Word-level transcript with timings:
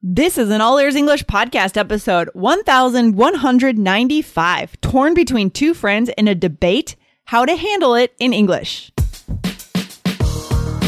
This 0.00 0.38
is 0.38 0.48
an 0.50 0.60
All 0.60 0.78
Ears 0.78 0.94
English 0.94 1.24
podcast 1.24 1.76
episode 1.76 2.30
1195, 2.34 4.80
torn 4.80 5.12
between 5.12 5.50
two 5.50 5.74
friends 5.74 6.08
in 6.16 6.28
a 6.28 6.36
debate, 6.36 6.94
how 7.24 7.44
to 7.44 7.56
handle 7.56 7.96
it 7.96 8.14
in 8.20 8.32
English. 8.32 8.92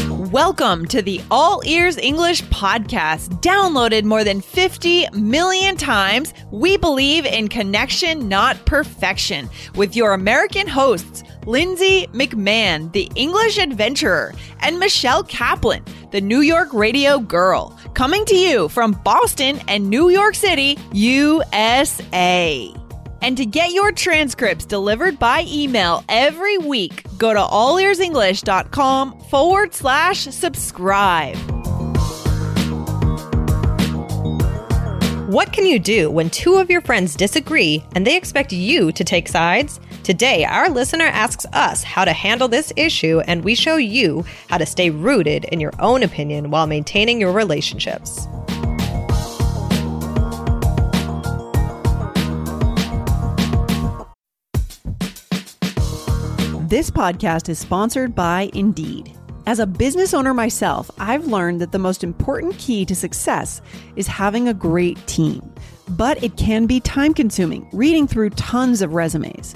Welcome 0.07 0.85
to 0.85 1.01
the 1.01 1.19
All 1.29 1.61
Ears 1.65 1.97
English 1.97 2.41
podcast, 2.43 3.41
downloaded 3.41 4.05
more 4.05 4.23
than 4.23 4.39
50 4.39 5.07
million 5.11 5.75
times. 5.75 6.33
We 6.49 6.77
believe 6.77 7.25
in 7.25 7.49
connection, 7.49 8.29
not 8.29 8.65
perfection, 8.65 9.49
with 9.75 9.93
your 9.93 10.13
American 10.13 10.67
hosts, 10.67 11.23
Lindsay 11.45 12.07
McMahon, 12.13 12.93
the 12.93 13.11
English 13.15 13.57
adventurer, 13.57 14.33
and 14.61 14.79
Michelle 14.79 15.23
Kaplan, 15.23 15.83
the 16.11 16.21
New 16.21 16.41
York 16.41 16.73
radio 16.73 17.19
girl, 17.19 17.77
coming 17.93 18.25
to 18.25 18.35
you 18.35 18.67
from 18.69 18.91
Boston 19.03 19.59
and 19.67 19.89
New 19.89 20.09
York 20.09 20.35
City, 20.35 20.77
USA. 20.91 22.73
And 23.21 23.37
to 23.37 23.45
get 23.45 23.71
your 23.71 23.91
transcripts 23.91 24.65
delivered 24.65 25.19
by 25.19 25.45
email 25.47 26.03
every 26.09 26.57
week, 26.57 27.05
go 27.17 27.33
to 27.33 27.39
allearsenglish.com 27.39 29.19
forward 29.29 29.73
slash 29.73 30.21
subscribe. 30.21 31.37
What 35.31 35.53
can 35.53 35.65
you 35.65 35.79
do 35.79 36.11
when 36.11 36.29
two 36.29 36.55
of 36.57 36.69
your 36.69 36.81
friends 36.81 37.15
disagree 37.15 37.85
and 37.95 38.05
they 38.05 38.17
expect 38.17 38.51
you 38.51 38.91
to 38.91 39.03
take 39.05 39.29
sides? 39.29 39.79
Today, 40.03 40.45
our 40.45 40.67
listener 40.67 41.05
asks 41.05 41.45
us 41.53 41.83
how 41.83 42.05
to 42.05 42.11
handle 42.11 42.47
this 42.47 42.73
issue, 42.75 43.19
and 43.27 43.43
we 43.43 43.53
show 43.53 43.75
you 43.75 44.25
how 44.49 44.57
to 44.57 44.65
stay 44.65 44.89
rooted 44.89 45.45
in 45.45 45.59
your 45.59 45.73
own 45.77 46.01
opinion 46.01 46.49
while 46.49 46.65
maintaining 46.65 47.21
your 47.21 47.31
relationships. 47.31 48.27
This 56.67 56.89
podcast 56.89 57.47
is 57.47 57.59
sponsored 57.59 58.15
by 58.15 58.49
Indeed. 58.55 59.15
As 59.45 59.59
a 59.59 59.67
business 59.67 60.15
owner 60.15 60.33
myself, 60.33 60.89
I've 60.97 61.27
learned 61.27 61.61
that 61.61 61.71
the 61.73 61.79
most 61.79 62.03
important 62.03 62.57
key 62.57 62.85
to 62.85 62.95
success 62.95 63.61
is 63.95 64.07
having 64.07 64.47
a 64.47 64.53
great 64.53 65.05
team. 65.05 65.53
But 65.89 66.23
it 66.23 66.37
can 66.37 66.65
be 66.65 66.79
time 66.79 67.13
consuming 67.13 67.67
reading 67.71 68.07
through 68.07 68.31
tons 68.31 68.81
of 68.81 68.93
resumes. 68.95 69.55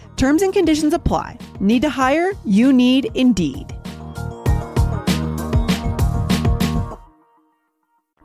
Terms 0.17 0.41
and 0.41 0.53
conditions 0.53 0.93
apply. 0.93 1.37
Need 1.59 1.81
to 1.81 1.89
hire? 1.89 2.33
You 2.45 2.71
need 2.71 3.11
Indeed. 3.15 3.75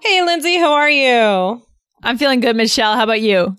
Hey, 0.01 0.23
Lindsay, 0.23 0.57
how 0.57 0.73
are 0.73 0.91
you? 0.91 1.63
I'm 2.03 2.19
feeling 2.19 2.41
good, 2.41 2.55
Michelle. 2.55 2.95
How 2.95 3.05
about 3.05 3.21
you? 3.21 3.57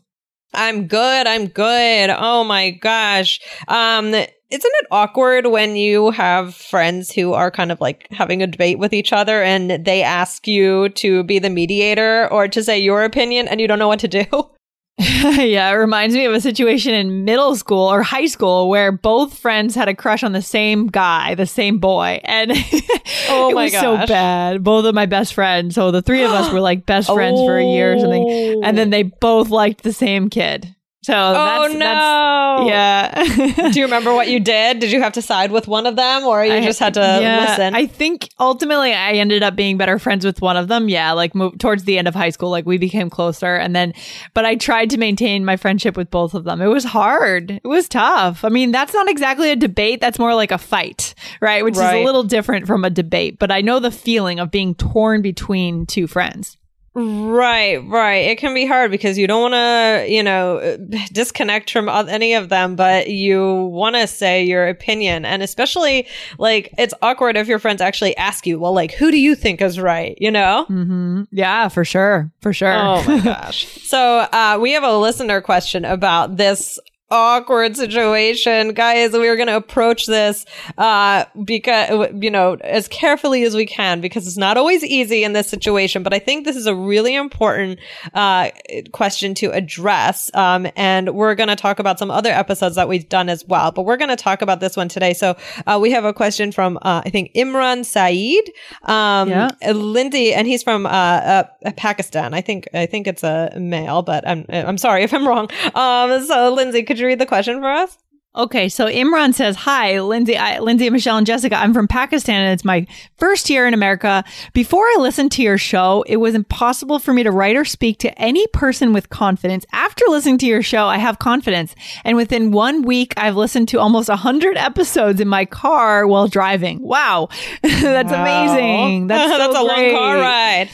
I'm 0.53 0.87
good. 0.87 1.27
I'm 1.27 1.47
good. 1.47 2.09
Oh 2.09 2.43
my 2.43 2.71
gosh. 2.71 3.39
Um, 3.67 4.13
isn't 4.13 4.31
it 4.49 4.87
awkward 4.91 5.47
when 5.47 5.75
you 5.75 6.11
have 6.11 6.55
friends 6.55 7.11
who 7.11 7.33
are 7.33 7.51
kind 7.51 7.71
of 7.71 7.81
like 7.81 8.07
having 8.11 8.41
a 8.41 8.47
debate 8.47 8.79
with 8.79 8.93
each 8.93 9.11
other 9.11 9.43
and 9.43 9.83
they 9.83 10.01
ask 10.01 10.47
you 10.47 10.87
to 10.89 11.23
be 11.23 11.37
the 11.37 11.49
mediator 11.49 12.31
or 12.31 12.47
to 12.47 12.63
say 12.63 12.79
your 12.79 13.03
opinion 13.03 13.47
and 13.49 13.59
you 13.59 13.67
don't 13.67 13.79
know 13.79 13.89
what 13.89 13.99
to 13.99 14.07
do? 14.07 14.25
yeah, 14.99 15.69
it 15.69 15.73
reminds 15.75 16.15
me 16.15 16.25
of 16.25 16.33
a 16.33 16.41
situation 16.41 16.93
in 16.93 17.23
middle 17.23 17.55
school 17.55 17.85
or 17.91 18.01
high 18.01 18.25
school 18.25 18.67
where 18.67 18.91
both 18.91 19.37
friends 19.37 19.75
had 19.75 19.87
a 19.87 19.93
crush 19.93 20.23
on 20.23 20.31
the 20.31 20.41
same 20.41 20.87
guy, 20.87 21.35
the 21.35 21.45
same 21.45 21.77
boy, 21.77 22.19
and 22.23 22.51
oh 23.29 23.49
it 23.51 23.53
my 23.55 23.63
was 23.65 23.71
gosh. 23.73 23.81
so 23.81 24.07
bad. 24.07 24.63
Both 24.63 24.85
of 24.85 24.95
my 24.95 25.05
best 25.05 25.35
friends, 25.35 25.75
so 25.75 25.91
the 25.91 26.01
three 26.01 26.23
of 26.23 26.31
us 26.31 26.51
were 26.51 26.61
like 26.61 26.85
best 26.87 27.11
friends 27.13 27.39
for 27.41 27.57
a 27.57 27.63
year 27.63 27.93
or 27.93 27.99
something, 27.99 28.23
Oh. 28.27 28.61
and 28.63 28.75
then 28.77 28.89
they 28.91 29.03
both 29.03 29.49
liked 29.49 29.83
the 29.83 29.93
same 29.93 30.29
kid. 30.31 30.73
So 31.07 31.13
Oh 31.15 31.69
that's, 31.69 31.73
no. 31.73 31.79
that's 31.79 33.55
yeah. 33.55 33.69
Do 33.71 33.79
you 33.79 33.85
remember 33.85 34.13
what 34.13 34.27
you 34.27 34.41
did? 34.41 34.79
Did 34.79 34.91
you 34.91 35.01
have 35.01 35.13
to 35.13 35.21
side 35.21 35.53
with 35.53 35.65
one 35.65 35.85
of 35.85 35.95
them 35.95 36.25
or 36.25 36.43
you 36.43 36.51
I- 36.51 36.61
just 36.61 36.79
had 36.81 36.95
to 36.95 36.99
yeah, 36.99 37.39
listen? 37.47 37.73
I 37.75 37.87
think 37.87 38.27
ultimately 38.41 38.91
I 38.93 39.13
ended 39.13 39.41
up 39.41 39.55
being 39.55 39.77
better 39.77 39.99
friends 39.99 40.25
with 40.25 40.41
one 40.41 40.57
of 40.57 40.67
them. 40.67 40.89
Yeah, 40.89 41.13
like 41.13 41.33
mo- 41.33 41.51
towards 41.51 41.85
the 41.85 41.97
end 41.97 42.09
of 42.09 42.13
high 42.13 42.31
school, 42.31 42.49
like 42.49 42.65
we 42.65 42.77
became 42.77 43.09
closer, 43.09 43.55
and 43.55 43.73
then, 43.73 43.93
but 44.33 44.43
I 44.43 44.55
tried 44.55 44.89
to 44.89 44.97
maintain 44.97 45.45
my 45.45 45.55
friendship 45.55 45.95
with 45.95 46.11
both 46.11 46.33
of 46.33 46.43
them. 46.43 46.61
It 46.61 46.67
was 46.67 46.83
hard. 46.83 47.51
It 47.51 47.67
was 47.67 47.87
tough. 47.87 48.43
I 48.43 48.49
mean, 48.49 48.73
that's 48.73 48.93
not 48.93 49.09
exactly 49.09 49.49
a 49.49 49.55
debate. 49.55 50.01
That's 50.01 50.19
more 50.19 50.35
like 50.35 50.51
a 50.51 50.57
fight, 50.57 51.15
right? 51.39 51.63
Which 51.63 51.75
is 51.75 51.79
a 51.79 52.03
little 52.03 52.23
different 52.23 52.67
from 52.67 52.83
a 52.83 52.89
debate. 52.89 53.39
But 53.39 53.49
I 53.49 53.61
know 53.61 53.79
the 53.79 53.91
feeling 53.91 54.41
of 54.41 54.51
being 54.51 54.75
torn 54.75 55.21
between 55.21 55.85
two 55.85 56.05
friends. 56.05 56.57
Right, 56.99 57.77
right. 57.87 58.25
It 58.25 58.39
can 58.39 58.55
be 58.55 58.65
hard 58.65 58.89
because 58.89 59.19
you 59.19 59.27
don't 59.27 59.51
want 59.51 59.53
to, 59.53 60.11
you 60.11 60.23
know, 60.23 60.77
disconnect 61.11 61.69
from 61.69 61.87
any 61.89 62.33
of 62.33 62.49
them, 62.49 62.75
but 62.75 63.07
you 63.07 63.65
want 63.65 63.95
to 63.97 64.07
say 64.07 64.43
your 64.43 64.67
opinion. 64.67 65.23
And 65.23 65.43
especially, 65.43 66.07
like, 66.39 66.73
it's 66.79 66.95
awkward 67.03 67.37
if 67.37 67.47
your 67.47 67.59
friends 67.59 67.81
actually 67.81 68.17
ask 68.17 68.47
you, 68.47 68.57
well, 68.59 68.73
like, 68.73 68.93
who 68.93 69.11
do 69.11 69.19
you 69.19 69.35
think 69.35 69.61
is 69.61 69.79
right? 69.79 70.17
You 70.19 70.31
know? 70.31 70.65
hmm 70.65 71.23
Yeah, 71.31 71.67
for 71.67 71.85
sure, 71.85 72.31
for 72.41 72.51
sure. 72.51 72.73
Oh 72.73 73.03
my 73.03 73.19
gosh. 73.23 73.67
So, 73.83 73.99
uh, 74.31 74.57
we 74.59 74.71
have 74.71 74.83
a 74.83 74.97
listener 74.97 75.39
question 75.39 75.85
about 75.85 76.37
this 76.37 76.79
awkward 77.09 77.75
situation 77.77 78.73
guys 78.73 79.13
we 79.13 79.27
are 79.29 79.35
going 79.37 79.47
to 79.47 79.55
approach 79.55 80.05
this 80.07 80.45
uh 80.77 81.23
because 81.45 82.09
you 82.21 82.29
know 82.29 82.55
as 82.61 82.87
carefully 82.89 83.43
as 83.43 83.55
we 83.55 83.65
can 83.65 84.01
because 84.01 84.27
it's 84.27 84.35
not 84.37 84.57
always 84.57 84.83
easy 84.83 85.23
in 85.23 85.31
this 85.31 85.47
situation 85.47 86.03
but 86.03 86.13
i 86.13 86.19
think 86.19 86.43
this 86.43 86.57
is 86.57 86.65
a 86.65 86.75
really 86.75 87.15
important 87.15 87.79
uh 88.13 88.49
question 88.91 89.33
to 89.33 89.49
address 89.51 90.29
um 90.35 90.67
and 90.75 91.15
we're 91.15 91.33
going 91.35 91.47
to 91.47 91.55
talk 91.55 91.79
about 91.79 91.97
some 91.97 92.11
other 92.11 92.29
episodes 92.31 92.75
that 92.75 92.89
we've 92.89 93.07
done 93.07 93.29
as 93.29 93.45
well 93.47 93.71
but 93.71 93.83
we're 93.83 93.97
going 93.97 94.09
to 94.09 94.15
talk 94.17 94.41
about 94.41 94.59
this 94.59 94.75
one 94.75 94.89
today 94.89 95.13
so 95.13 95.37
uh, 95.65 95.79
we 95.81 95.91
have 95.91 96.03
a 96.03 96.13
question 96.13 96.51
from 96.51 96.77
uh, 96.81 97.01
i 97.05 97.09
think 97.09 97.31
imran 97.35 97.85
saeed 97.85 98.51
um 98.83 99.29
Yeah. 99.29 99.49
Lindy, 99.73 100.33
and 100.33 100.47
he's 100.47 100.63
from 100.63 100.85
uh, 100.85 100.89
uh, 100.89 101.43
Pakistan. 101.75 102.33
I 102.33 102.41
think 102.41 102.67
I 102.73 102.85
think 102.85 103.07
it's 103.07 103.23
a 103.23 103.51
male, 103.57 104.01
but 104.01 104.27
I'm 104.27 104.45
I'm 104.49 104.77
sorry 104.77 105.03
if 105.03 105.13
I'm 105.13 105.27
wrong. 105.27 105.49
Um, 105.75 106.23
so 106.25 106.53
Lindsay, 106.53 106.83
could 106.83 106.96
you 106.99 107.07
read 107.07 107.19
the 107.19 107.25
question 107.25 107.59
for 107.59 107.69
us? 107.69 107.97
Okay, 108.37 108.69
so 108.69 108.85
Imran 108.85 109.33
says, 109.33 109.55
"Hi, 109.55 109.99
Lindsay, 109.99 110.37
I, 110.37 110.59
Lindsay, 110.59 110.91
Michelle, 110.91 111.17
and 111.17 111.25
Jessica. 111.25 111.55
I'm 111.55 111.73
from 111.73 111.87
Pakistan, 111.87 112.43
and 112.43 112.53
it's 112.53 112.63
my 112.63 112.85
first 113.17 113.49
year 113.49 113.65
in 113.65 113.73
America. 113.73 114.23
Before 114.53 114.83
I 114.83 114.97
listened 114.99 115.31
to 115.33 115.41
your 115.41 115.57
show, 115.57 116.03
it 116.05 116.17
was 116.17 116.35
impossible 116.35 116.99
for 116.99 117.13
me 117.13 117.23
to 117.23 117.31
write 117.31 117.55
or 117.55 117.65
speak 117.65 117.97
to 117.99 118.21
any 118.21 118.45
person 118.53 118.93
with 118.93 119.09
confidence. 119.09 119.65
After 119.73 120.05
listening 120.07 120.37
to 120.39 120.45
your 120.45 120.61
show, 120.61 120.85
I 120.85 120.99
have 120.99 121.17
confidence, 121.17 121.73
and 122.03 122.15
within 122.15 122.51
one 122.51 122.83
week, 122.83 123.15
I've 123.17 123.35
listened 123.35 123.69
to 123.69 123.79
almost 123.79 124.07
hundred 124.07 124.55
episodes 124.55 125.19
in 125.19 125.27
my 125.27 125.45
car 125.45 126.05
while 126.05 126.27
driving. 126.27 126.79
Wow, 126.83 127.29
that's 127.63 128.11
amazing. 128.11 129.07
That's 129.07 129.31
so 129.31 129.37
that's 129.39 129.57
a 129.57 129.63
long 129.63 129.91
car 129.91 130.17
ride. 130.17 130.69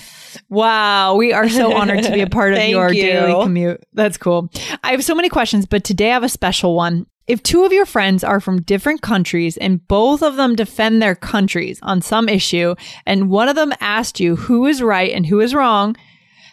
Wow, 0.54 1.16
we 1.16 1.34
are 1.34 1.50
so 1.50 1.74
honored 1.74 2.04
to 2.04 2.12
be 2.12 2.22
a 2.22 2.30
part 2.30 2.54
of 2.54 2.64
your 2.64 2.94
you. 2.94 3.02
daily 3.02 3.44
commute. 3.44 3.84
That's 3.94 4.18
cool. 4.18 4.52
I 4.84 4.92
have 4.92 5.04
so 5.04 5.16
many 5.16 5.28
questions, 5.28 5.66
but 5.66 5.84
today 5.84 6.12
I 6.12 6.14
have 6.14 6.24
a 6.24 6.30
special 6.30 6.76
one. 6.76 7.08
If 7.26 7.42
two 7.42 7.64
of 7.64 7.74
your 7.74 7.88
friends 7.88 8.24
are 8.24 8.40
from 8.40 8.62
different 8.62 9.02
countries 9.02 9.58
and 9.58 9.86
both 9.88 10.22
of 10.22 10.36
them 10.36 10.56
defend 10.56 11.02
their 11.02 11.16
countries 11.16 11.80
on 11.82 12.04
some 12.04 12.30
issue, 12.30 12.76
and 13.08 13.32
one 13.32 13.50
of 13.50 13.56
them 13.56 13.74
asked 13.82 14.20
you 14.20 14.36
who 14.36 14.68
is 14.68 14.84
right 14.84 15.12
and 15.12 15.26
who 15.26 15.40
is 15.40 15.56
wrong, 15.56 15.96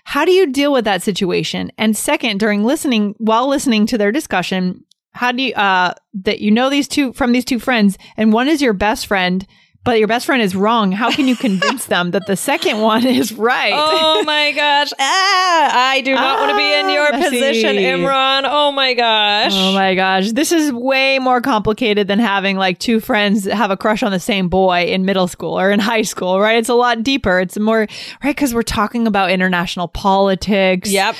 how 0.04 0.24
do 0.24 0.32
you 0.32 0.46
deal 0.46 0.72
with 0.72 0.86
that 0.86 1.02
situation? 1.02 1.70
And 1.76 1.94
second, 1.94 2.40
during 2.40 2.64
listening, 2.64 3.14
while 3.18 3.48
listening 3.48 3.84
to 3.86 3.98
their 3.98 4.12
discussion, 4.12 4.82
how 5.12 5.32
do 5.32 5.42
you 5.42 5.52
uh 5.54 5.92
that 6.14 6.40
you 6.40 6.50
know 6.50 6.70
these 6.70 6.88
two 6.88 7.12
from 7.12 7.32
these 7.32 7.44
two 7.44 7.58
friends 7.58 7.98
and 8.16 8.32
one 8.32 8.46
is 8.46 8.62
your 8.62 8.72
best 8.72 9.08
friend 9.08 9.44
but 9.84 9.98
your 9.98 10.08
best 10.08 10.26
friend 10.26 10.42
is 10.42 10.54
wrong. 10.54 10.92
How 10.92 11.10
can 11.10 11.26
you 11.26 11.36
convince 11.48 11.86
them 11.86 12.10
that 12.10 12.26
the 12.26 12.36
second 12.36 12.80
one 12.80 13.06
is 13.06 13.32
right? 13.32 13.72
Oh 13.74 14.22
my 14.24 14.52
gosh. 14.52 14.92
Ah 14.98 15.90
i 15.90 16.00
do 16.02 16.14
not 16.14 16.38
ah, 16.38 16.40
want 16.40 16.50
to 16.50 16.56
be 16.56 16.74
in 16.74 16.90
your 16.90 17.06
ah, 17.06 17.18
messy. 17.18 17.30
position 17.30 17.76
imran. 17.76 18.42
Oh 18.44 18.72
my 18.72 18.94
gosh. 18.94 19.52
Oh 19.54 19.72
my 19.72 19.94
gosh. 19.94 20.32
This 20.32 20.52
is 20.52 20.72
way 20.72 21.18
more 21.18 21.40
complicated 21.40 22.08
than 22.08 22.18
having 22.18 22.56
like 22.56 22.78
two 22.78 23.00
friends 23.00 23.44
have 23.44 23.70
a 23.70 23.76
crush 23.76 24.02
on 24.02 24.12
the 24.12 24.20
same 24.20 24.48
boy 24.48 24.84
in 24.84 25.04
middle 25.04 25.28
school 25.28 25.58
or 25.58 25.70
in 25.70 25.80
high 25.80 26.02
school 26.02 26.40
right? 26.40 26.58
It's 26.58 26.68
a 26.68 26.74
lot 26.74 27.02
deeper. 27.02 27.40
It's 27.40 27.58
more 27.58 27.80
right? 28.22 28.34
Because 28.34 28.54
we're 28.54 28.62
talking 28.62 29.06
about 29.06 29.30
international 29.30 29.88
politics. 29.88 30.90
Yep. 30.90 31.16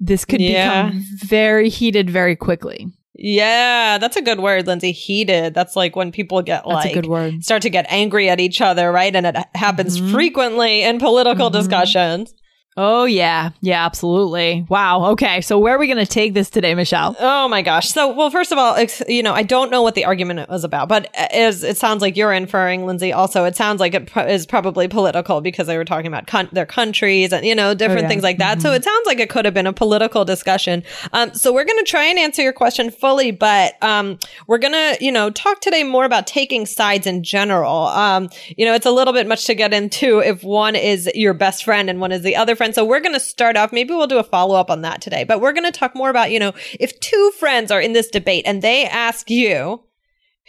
This 0.00 0.24
could 0.24 0.40
yeah. 0.40 0.86
become 0.86 1.04
very 1.24 1.68
heated 1.68 2.08
very 2.08 2.36
quickly 2.36 2.88
yeah, 3.20 3.98
that's 3.98 4.16
a 4.16 4.22
good 4.22 4.38
word, 4.38 4.68
Lindsay. 4.68 4.92
Heated. 4.92 5.52
That's 5.52 5.74
like 5.74 5.96
when 5.96 6.12
people 6.12 6.40
get 6.40 6.62
that's 6.64 6.84
like 6.84 6.92
a 6.92 6.94
good 6.94 7.06
word. 7.06 7.42
start 7.42 7.62
to 7.62 7.70
get 7.70 7.84
angry 7.88 8.30
at 8.30 8.38
each 8.38 8.60
other, 8.60 8.92
right? 8.92 9.14
And 9.14 9.26
it 9.26 9.36
happens 9.56 10.00
mm-hmm. 10.00 10.12
frequently 10.12 10.82
in 10.82 11.00
political 11.00 11.50
mm-hmm. 11.50 11.58
discussions. 11.58 12.32
Oh, 12.80 13.06
yeah. 13.06 13.50
Yeah, 13.60 13.84
absolutely. 13.84 14.64
Wow. 14.68 15.06
Okay. 15.06 15.40
So, 15.40 15.58
where 15.58 15.74
are 15.74 15.78
we 15.80 15.88
going 15.88 15.98
to 15.98 16.06
take 16.06 16.32
this 16.32 16.48
today, 16.48 16.76
Michelle? 16.76 17.16
Oh, 17.18 17.48
my 17.48 17.60
gosh. 17.60 17.88
So, 17.88 18.14
well, 18.14 18.30
first 18.30 18.52
of 18.52 18.58
all, 18.58 18.76
you 19.08 19.20
know, 19.20 19.34
I 19.34 19.42
don't 19.42 19.72
know 19.72 19.82
what 19.82 19.96
the 19.96 20.04
argument 20.04 20.48
was 20.48 20.62
about, 20.62 20.88
but 20.88 21.12
as 21.16 21.64
it 21.64 21.76
sounds 21.76 22.02
like 22.02 22.16
you're 22.16 22.32
inferring, 22.32 22.86
Lindsay, 22.86 23.12
also, 23.12 23.44
it 23.46 23.56
sounds 23.56 23.80
like 23.80 23.94
it 23.94 24.08
is 24.28 24.46
probably 24.46 24.86
political 24.86 25.40
because 25.40 25.66
they 25.66 25.76
were 25.76 25.84
talking 25.84 26.06
about 26.06 26.28
con- 26.28 26.50
their 26.52 26.66
countries 26.66 27.32
and, 27.32 27.44
you 27.44 27.52
know, 27.52 27.74
different 27.74 28.02
oh, 28.02 28.02
yeah. 28.02 28.08
things 28.10 28.22
like 28.22 28.38
that. 28.38 28.58
Mm-hmm. 28.58 28.68
So, 28.68 28.72
it 28.72 28.84
sounds 28.84 29.06
like 29.06 29.18
it 29.18 29.28
could 29.28 29.44
have 29.44 29.54
been 29.54 29.66
a 29.66 29.72
political 29.72 30.24
discussion. 30.24 30.84
Um, 31.12 31.34
so, 31.34 31.52
we're 31.52 31.64
going 31.64 31.84
to 31.84 31.90
try 31.90 32.04
and 32.04 32.16
answer 32.16 32.42
your 32.42 32.52
question 32.52 32.92
fully, 32.92 33.32
but 33.32 33.74
um, 33.82 34.20
we're 34.46 34.58
going 34.58 34.74
to, 34.74 35.04
you 35.04 35.10
know, 35.10 35.30
talk 35.30 35.60
today 35.60 35.82
more 35.82 36.04
about 36.04 36.28
taking 36.28 36.64
sides 36.64 37.08
in 37.08 37.24
general. 37.24 37.88
Um, 37.88 38.28
you 38.56 38.64
know, 38.64 38.74
it's 38.74 38.86
a 38.86 38.92
little 38.92 39.12
bit 39.12 39.26
much 39.26 39.46
to 39.46 39.56
get 39.56 39.74
into 39.74 40.20
if 40.20 40.44
one 40.44 40.76
is 40.76 41.10
your 41.16 41.34
best 41.34 41.64
friend 41.64 41.90
and 41.90 42.00
one 42.00 42.12
is 42.12 42.22
the 42.22 42.36
other 42.36 42.54
friend. 42.54 42.67
So 42.72 42.84
we're 42.84 43.00
going 43.00 43.14
to 43.14 43.20
start 43.20 43.56
off. 43.56 43.72
Maybe 43.72 43.94
we'll 43.94 44.06
do 44.06 44.18
a 44.18 44.24
follow 44.24 44.56
up 44.56 44.70
on 44.70 44.82
that 44.82 45.00
today, 45.00 45.24
but 45.24 45.40
we're 45.40 45.52
going 45.52 45.70
to 45.70 45.78
talk 45.78 45.94
more 45.94 46.10
about, 46.10 46.30
you 46.30 46.38
know, 46.38 46.52
if 46.78 46.98
two 47.00 47.32
friends 47.38 47.70
are 47.70 47.80
in 47.80 47.92
this 47.92 48.08
debate 48.08 48.44
and 48.46 48.62
they 48.62 48.86
ask 48.86 49.30
you, 49.30 49.84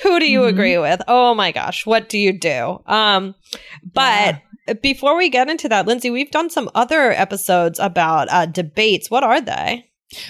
who 0.02 0.20
do 0.20 0.30
you 0.30 0.42
mm-hmm. 0.42 0.50
agree 0.50 0.78
with? 0.78 1.02
Oh 1.08 1.34
my 1.36 1.52
gosh, 1.52 1.86
what 1.86 2.10
do 2.10 2.18
you 2.18 2.32
do? 2.32 2.82
Um, 2.86 3.36
but 3.84 4.42
yeah. 4.68 4.74
before 4.76 5.18
we 5.18 5.30
get 5.30 5.50
into 5.50 5.68
that, 5.70 5.88
Lindsay, 5.88 6.10
we've 6.10 6.32
done 6.32 6.50
some 6.50 6.70
other 6.74 7.12
episodes 7.12 7.80
about 7.80 8.30
uh, 8.32 8.46
debates. 8.46 9.12
What 9.12 9.24
are 9.24 9.42
they? 9.42 9.89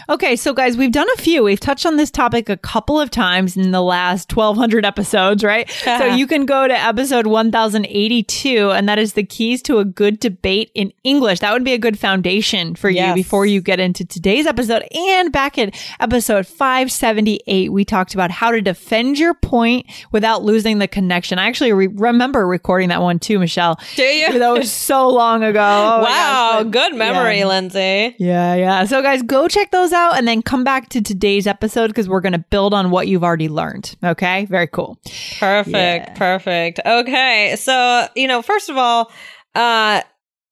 Okay, 0.09 0.35
so 0.35 0.53
guys, 0.53 0.75
we've 0.75 0.91
done 0.91 1.07
a 1.13 1.21
few. 1.21 1.43
We've 1.43 1.59
touched 1.59 1.85
on 1.85 1.95
this 1.95 2.11
topic 2.11 2.49
a 2.49 2.57
couple 2.57 2.99
of 2.99 3.09
times 3.09 3.55
in 3.55 3.71
the 3.71 3.81
last 3.81 4.35
1200 4.35 4.85
episodes, 4.85 5.43
right? 5.43 5.69
so 5.69 5.91
uh-huh. 5.91 6.15
you 6.15 6.27
can 6.27 6.45
go 6.45 6.67
to 6.67 6.73
episode 6.73 7.27
1082, 7.27 8.71
and 8.71 8.89
that 8.89 8.99
is 8.99 9.13
the 9.13 9.23
keys 9.23 9.61
to 9.63 9.77
a 9.77 9.85
good 9.85 10.19
debate 10.19 10.71
in 10.75 10.91
English. 11.03 11.39
That 11.39 11.53
would 11.53 11.63
be 11.63 11.73
a 11.73 11.77
good 11.77 11.97
foundation 11.97 12.75
for 12.75 12.89
yes. 12.89 13.07
you 13.07 13.23
before 13.23 13.45
you 13.45 13.61
get 13.61 13.79
into 13.79 14.03
today's 14.03 14.45
episode. 14.45 14.83
And 14.93 15.31
back 15.31 15.57
in 15.57 15.71
episode 15.99 16.45
578, 16.45 17.71
we 17.71 17.85
talked 17.85 18.13
about 18.13 18.31
how 18.31 18.51
to 18.51 18.61
defend 18.61 19.17
your 19.17 19.33
point 19.33 19.85
without 20.11 20.43
losing 20.43 20.79
the 20.79 20.87
connection. 20.87 21.39
I 21.39 21.47
actually 21.47 21.71
re- 21.71 21.87
remember 21.87 22.45
recording 22.45 22.89
that 22.89 23.01
one 23.01 23.19
too, 23.19 23.39
Michelle. 23.39 23.79
Do 23.95 24.03
you? 24.03 24.39
That 24.39 24.51
was 24.51 24.71
so 24.71 25.09
long 25.09 25.43
ago. 25.43 25.59
Oh 25.59 26.03
wow, 26.03 26.63
gosh, 26.63 26.71
good 26.71 26.95
memory, 26.95 27.39
yeah. 27.39 27.47
Lindsay. 27.47 28.15
Yeah, 28.19 28.55
yeah. 28.55 28.85
So 28.85 29.01
guys, 29.01 29.21
go 29.21 29.47
check 29.47 29.68
check 29.69 29.71
those 29.79 29.93
out 29.93 30.17
and 30.17 30.27
then 30.27 30.41
come 30.41 30.63
back 30.63 30.89
to 30.89 31.01
today's 31.01 31.47
episode 31.47 31.87
because 31.87 32.09
we're 32.09 32.21
going 32.21 32.33
to 32.33 32.39
build 32.39 32.73
on 32.73 32.91
what 32.91 33.07
you've 33.07 33.23
already 33.23 33.49
learned. 33.49 33.95
Okay. 34.03 34.45
Very 34.45 34.67
cool. 34.67 34.97
Perfect. 35.39 36.07
Yeah. 36.07 36.13
Perfect. 36.15 36.79
Okay. 36.85 37.55
So, 37.57 38.07
you 38.15 38.27
know, 38.27 38.41
first 38.41 38.69
of 38.69 38.77
all, 38.77 39.11
uh, 39.55 40.01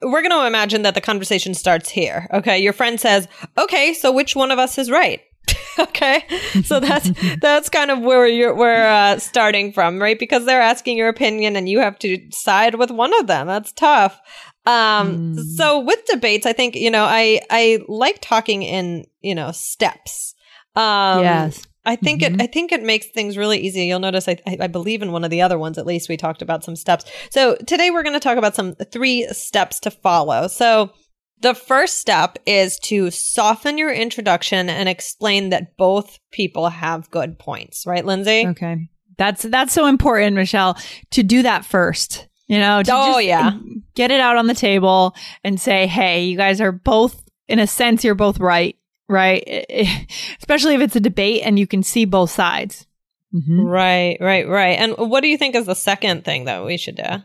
we're 0.01 0.21
going 0.21 0.31
to 0.31 0.45
imagine 0.45 0.83
that 0.83 0.93
the 0.93 1.01
conversation 1.01 1.53
starts 1.53 1.89
here. 1.89 2.27
Okay. 2.33 2.59
Your 2.59 2.73
friend 2.73 2.99
says, 2.99 3.27
okay, 3.57 3.93
so 3.93 4.11
which 4.11 4.35
one 4.35 4.51
of 4.51 4.59
us 4.59 4.77
is 4.77 4.91
right? 4.91 5.21
okay 5.79 6.23
so 6.63 6.79
that's 6.79 7.11
that's 7.41 7.69
kind 7.69 7.91
of 7.91 7.99
where 7.99 8.27
you're 8.27 8.55
we're 8.55 8.85
uh, 8.87 9.17
starting 9.19 9.71
from 9.71 9.99
right 9.99 10.17
because 10.17 10.43
they're 10.43 10.61
asking 10.61 10.97
your 10.97 11.07
opinion 11.07 11.55
and 11.55 11.69
you 11.69 11.79
have 11.79 11.97
to 11.99 12.19
side 12.31 12.75
with 12.75 12.89
one 12.89 13.17
of 13.19 13.27
them 13.27 13.45
that's 13.45 13.71
tough 13.71 14.19
um, 14.67 15.35
mm. 15.35 15.55
so 15.55 15.79
with 15.79 16.03
debates, 16.05 16.45
I 16.45 16.51
think, 16.51 16.75
you 16.75 16.91
know, 16.91 17.05
I, 17.05 17.39
I 17.49 17.79
like 17.87 18.19
talking 18.21 18.63
in, 18.63 19.05
you 19.21 19.33
know, 19.33 19.51
steps. 19.53 20.35
Um, 20.75 21.23
yes. 21.23 21.65
I 21.85 21.95
think 21.95 22.21
mm-hmm. 22.21 22.35
it. 22.35 22.41
I 22.41 22.47
think 22.47 22.73
it 22.73 22.83
makes 22.83 23.07
things 23.07 23.37
really 23.37 23.59
easy. 23.59 23.85
You'll 23.85 23.99
notice. 23.99 24.27
I, 24.27 24.37
I 24.45 24.67
believe 24.67 25.01
in 25.01 25.13
one 25.13 25.23
of 25.23 25.31
the 25.31 25.41
other 25.41 25.57
ones. 25.57 25.77
At 25.77 25.85
least 25.85 26.09
we 26.09 26.17
talked 26.17 26.41
about 26.41 26.65
some 26.65 26.75
steps. 26.75 27.05
So 27.31 27.55
today 27.65 27.91
we're 27.91 28.03
going 28.03 28.13
to 28.13 28.19
talk 28.19 28.37
about 28.37 28.55
some 28.55 28.75
three 28.91 29.25
steps 29.29 29.79
to 29.79 29.91
follow. 29.91 30.49
So 30.49 30.91
the 31.39 31.55
first 31.55 31.99
step 31.99 32.37
is 32.45 32.77
to 32.79 33.09
soften 33.09 33.77
your 33.77 33.93
introduction 33.93 34.69
and 34.69 34.89
explain 34.89 35.49
that 35.49 35.77
both 35.77 36.19
people 36.31 36.67
have 36.67 37.09
good 37.09 37.39
points. 37.39 37.85
Right, 37.87 38.05
Lindsay? 38.05 38.45
Okay. 38.47 38.89
That's 39.17 39.43
that's 39.43 39.71
so 39.71 39.87
important, 39.87 40.35
Michelle, 40.35 40.77
to 41.11 41.23
do 41.23 41.41
that 41.43 41.63
first. 41.63 42.26
You 42.47 42.59
know, 42.59 42.81
oh 42.89 43.17
yeah, 43.17 43.51
get 43.93 44.11
it 44.11 44.21
out 44.21 44.37
on 44.37 44.47
the 44.47 44.53
table 44.53 45.15
and 45.43 45.59
say, 45.59 45.85
hey, 45.85 46.23
you 46.25 46.37
guys 46.37 46.61
are 46.61 46.71
both, 46.71 47.23
in 47.47 47.59
a 47.59 47.67
sense, 47.67 48.03
you're 48.03 48.15
both 48.15 48.39
right, 48.39 48.77
right? 49.09 49.65
Especially 50.39 50.75
if 50.75 50.81
it's 50.81 50.95
a 50.95 51.01
debate 51.01 51.41
and 51.43 51.59
you 51.59 51.67
can 51.67 51.83
see 51.83 52.05
both 52.05 52.31
sides. 52.31 52.87
Mm-hmm. 53.33 53.59
Right, 53.59 54.17
right, 54.21 54.47
right. 54.47 54.79
And 54.79 54.95
what 54.97 55.21
do 55.21 55.27
you 55.27 55.37
think 55.37 55.55
is 55.55 55.65
the 55.65 55.75
second 55.75 56.23
thing 56.23 56.45
that 56.45 56.63
we 56.63 56.77
should 56.77 56.95
do? 56.95 57.23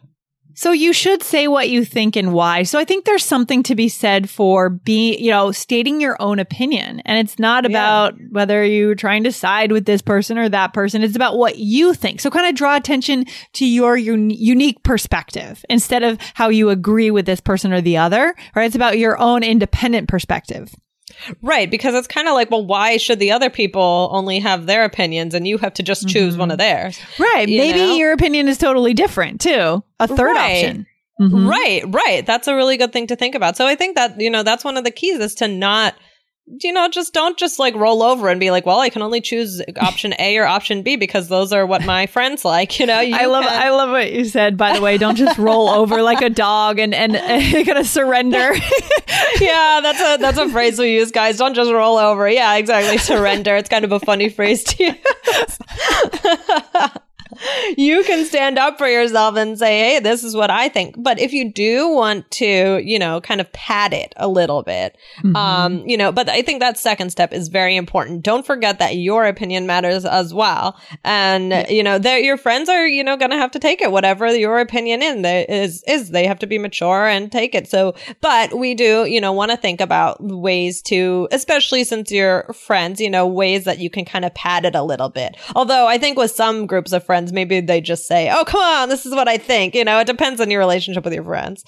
So 0.54 0.72
you 0.72 0.92
should 0.92 1.22
say 1.22 1.48
what 1.48 1.70
you 1.70 1.84
think 1.84 2.16
and 2.16 2.32
why. 2.32 2.62
So 2.62 2.78
I 2.78 2.84
think 2.84 3.04
there's 3.04 3.24
something 3.24 3.62
to 3.64 3.74
be 3.74 3.88
said 3.88 4.28
for 4.28 4.68
being, 4.68 5.22
you 5.22 5.30
know, 5.30 5.52
stating 5.52 6.00
your 6.00 6.16
own 6.20 6.38
opinion. 6.38 7.00
And 7.00 7.18
it's 7.18 7.38
not 7.38 7.64
about 7.66 8.18
yeah. 8.18 8.26
whether 8.30 8.64
you're 8.64 8.94
trying 8.94 9.24
to 9.24 9.32
side 9.32 9.72
with 9.72 9.84
this 9.84 10.02
person 10.02 10.38
or 10.38 10.48
that 10.48 10.72
person. 10.72 11.02
It's 11.02 11.16
about 11.16 11.38
what 11.38 11.58
you 11.58 11.94
think. 11.94 12.20
So 12.20 12.30
kind 12.30 12.46
of 12.46 12.54
draw 12.54 12.76
attention 12.76 13.26
to 13.54 13.66
your 13.66 13.96
un- 13.96 14.30
unique 14.30 14.82
perspective 14.82 15.64
instead 15.68 16.02
of 16.02 16.18
how 16.34 16.48
you 16.48 16.70
agree 16.70 17.10
with 17.10 17.26
this 17.26 17.40
person 17.40 17.72
or 17.72 17.80
the 17.80 17.96
other, 17.96 18.34
right? 18.54 18.66
It's 18.66 18.76
about 18.76 18.98
your 18.98 19.18
own 19.18 19.42
independent 19.42 20.08
perspective. 20.08 20.74
Right, 21.42 21.70
because 21.70 21.94
it's 21.94 22.08
kind 22.08 22.28
of 22.28 22.34
like, 22.34 22.50
well, 22.50 22.64
why 22.64 22.96
should 22.96 23.18
the 23.18 23.32
other 23.32 23.50
people 23.50 24.10
only 24.12 24.38
have 24.40 24.66
their 24.66 24.84
opinions 24.84 25.34
and 25.34 25.46
you 25.46 25.58
have 25.58 25.74
to 25.74 25.82
just 25.82 26.08
choose 26.08 26.34
mm-hmm. 26.34 26.40
one 26.40 26.50
of 26.50 26.58
theirs? 26.58 26.98
Right. 27.18 27.48
Maybe 27.48 27.78
know? 27.78 27.94
your 27.94 28.12
opinion 28.12 28.48
is 28.48 28.58
totally 28.58 28.94
different 28.94 29.40
too. 29.40 29.82
A 30.00 30.08
third 30.08 30.34
right. 30.34 30.64
option. 30.64 30.86
Mm-hmm. 31.20 31.46
Right, 31.48 31.82
right. 31.86 32.26
That's 32.26 32.48
a 32.48 32.56
really 32.56 32.76
good 32.76 32.92
thing 32.92 33.06
to 33.08 33.16
think 33.16 33.34
about. 33.34 33.56
So 33.56 33.66
I 33.66 33.76
think 33.76 33.96
that, 33.96 34.20
you 34.20 34.30
know, 34.30 34.42
that's 34.42 34.64
one 34.64 34.76
of 34.76 34.84
the 34.84 34.90
keys 34.90 35.18
is 35.18 35.34
to 35.36 35.48
not 35.48 35.94
you 36.46 36.72
know, 36.72 36.88
just 36.88 37.14
don't 37.14 37.38
just 37.38 37.58
like 37.58 37.74
roll 37.74 38.02
over 38.02 38.28
and 38.28 38.40
be 38.40 38.50
like, 38.50 38.66
well, 38.66 38.80
I 38.80 38.90
can 38.90 39.00
only 39.02 39.20
choose 39.20 39.62
option 39.80 40.12
A 40.18 40.36
or 40.38 40.44
option 40.44 40.82
B 40.82 40.96
because 40.96 41.28
those 41.28 41.52
are 41.52 41.64
what 41.64 41.84
my 41.84 42.06
friends 42.06 42.44
like. 42.44 42.78
You 42.80 42.86
know, 42.86 43.00
you 43.00 43.14
I 43.16 43.26
love, 43.26 43.44
can- 43.44 43.62
I 43.62 43.70
love 43.70 43.90
what 43.90 44.12
you 44.12 44.24
said. 44.24 44.56
By 44.56 44.74
the 44.74 44.80
way, 44.80 44.98
don't 44.98 45.16
just 45.16 45.38
roll 45.38 45.68
over 45.68 46.02
like 46.02 46.20
a 46.20 46.30
dog 46.30 46.78
and 46.78 46.94
and, 46.94 47.16
and 47.16 47.68
of 47.78 47.86
surrender. 47.86 48.52
yeah, 49.40 49.80
that's 49.82 50.00
a 50.00 50.16
that's 50.20 50.38
a 50.38 50.48
phrase 50.48 50.78
we 50.78 50.94
use, 50.94 51.10
guys. 51.12 51.38
Don't 51.38 51.54
just 51.54 51.70
roll 51.70 51.96
over. 51.96 52.28
Yeah, 52.28 52.56
exactly. 52.56 52.98
Surrender. 52.98 53.56
It's 53.56 53.68
kind 53.68 53.84
of 53.84 53.92
a 53.92 54.00
funny 54.00 54.28
phrase 54.28 54.64
to 54.64 54.84
use 54.84 55.58
you 57.76 58.04
can 58.04 58.24
stand 58.24 58.58
up 58.58 58.78
for 58.78 58.88
yourself 58.88 59.36
and 59.36 59.58
say, 59.58 59.78
Hey, 59.78 60.00
this 60.00 60.24
is 60.24 60.34
what 60.34 60.50
I 60.50 60.68
think. 60.68 60.94
But 60.98 61.18
if 61.18 61.32
you 61.32 61.50
do 61.50 61.88
want 61.88 62.30
to, 62.32 62.80
you 62.82 62.98
know, 62.98 63.20
kind 63.20 63.40
of 63.40 63.52
pad 63.52 63.92
it 63.92 64.12
a 64.16 64.28
little 64.28 64.62
bit, 64.62 64.96
mm-hmm. 65.18 65.36
um, 65.36 65.88
you 65.88 65.96
know, 65.96 66.12
but 66.12 66.28
I 66.28 66.42
think 66.42 66.60
that 66.60 66.78
second 66.78 67.10
step 67.10 67.32
is 67.32 67.48
very 67.48 67.76
important. 67.76 68.22
Don't 68.22 68.46
forget 68.46 68.78
that 68.78 68.96
your 68.96 69.26
opinion 69.26 69.66
matters 69.66 70.04
as 70.04 70.32
well. 70.32 70.78
And, 71.04 71.50
yeah. 71.50 71.68
you 71.68 71.82
know, 71.82 71.96
your 71.96 72.36
friends 72.36 72.68
are, 72.68 72.86
you 72.86 73.04
know, 73.04 73.16
going 73.16 73.30
to 73.30 73.36
have 73.36 73.50
to 73.52 73.58
take 73.58 73.80
it, 73.80 73.90
whatever 73.90 74.34
your 74.34 74.60
opinion 74.60 75.02
in 75.02 75.24
is, 75.24 75.82
is 75.86 76.10
they 76.10 76.26
have 76.26 76.38
to 76.40 76.46
be 76.46 76.58
mature 76.58 77.06
and 77.06 77.30
take 77.30 77.54
it. 77.54 77.68
So, 77.68 77.94
but 78.20 78.56
we 78.56 78.74
do, 78.74 79.04
you 79.06 79.20
know, 79.20 79.32
want 79.32 79.50
to 79.50 79.56
think 79.56 79.80
about 79.80 80.22
ways 80.22 80.82
to, 80.82 81.28
especially 81.32 81.84
since 81.84 82.10
you're 82.10 82.44
friends, 82.52 83.00
you 83.00 83.10
know, 83.10 83.26
ways 83.26 83.64
that 83.64 83.78
you 83.78 83.90
can 83.90 84.04
kind 84.04 84.24
of 84.24 84.34
pad 84.34 84.64
it 84.64 84.74
a 84.74 84.82
little 84.82 85.08
bit. 85.08 85.36
Although 85.54 85.86
I 85.86 85.98
think 85.98 86.18
with 86.18 86.30
some 86.30 86.66
groups 86.66 86.92
of 86.92 87.04
friends, 87.04 87.31
maybe 87.32 87.60
they 87.60 87.80
just 87.80 88.06
say, 88.06 88.30
"Oh, 88.30 88.44
come 88.44 88.60
on, 88.60 88.88
this 88.88 89.06
is 89.06 89.14
what 89.14 89.28
I 89.28 89.38
think." 89.38 89.74
You 89.74 89.84
know, 89.84 89.98
it 89.98 90.06
depends 90.06 90.40
on 90.40 90.50
your 90.50 90.60
relationship 90.60 91.04
with 91.04 91.14
your 91.14 91.24
friends. 91.24 91.64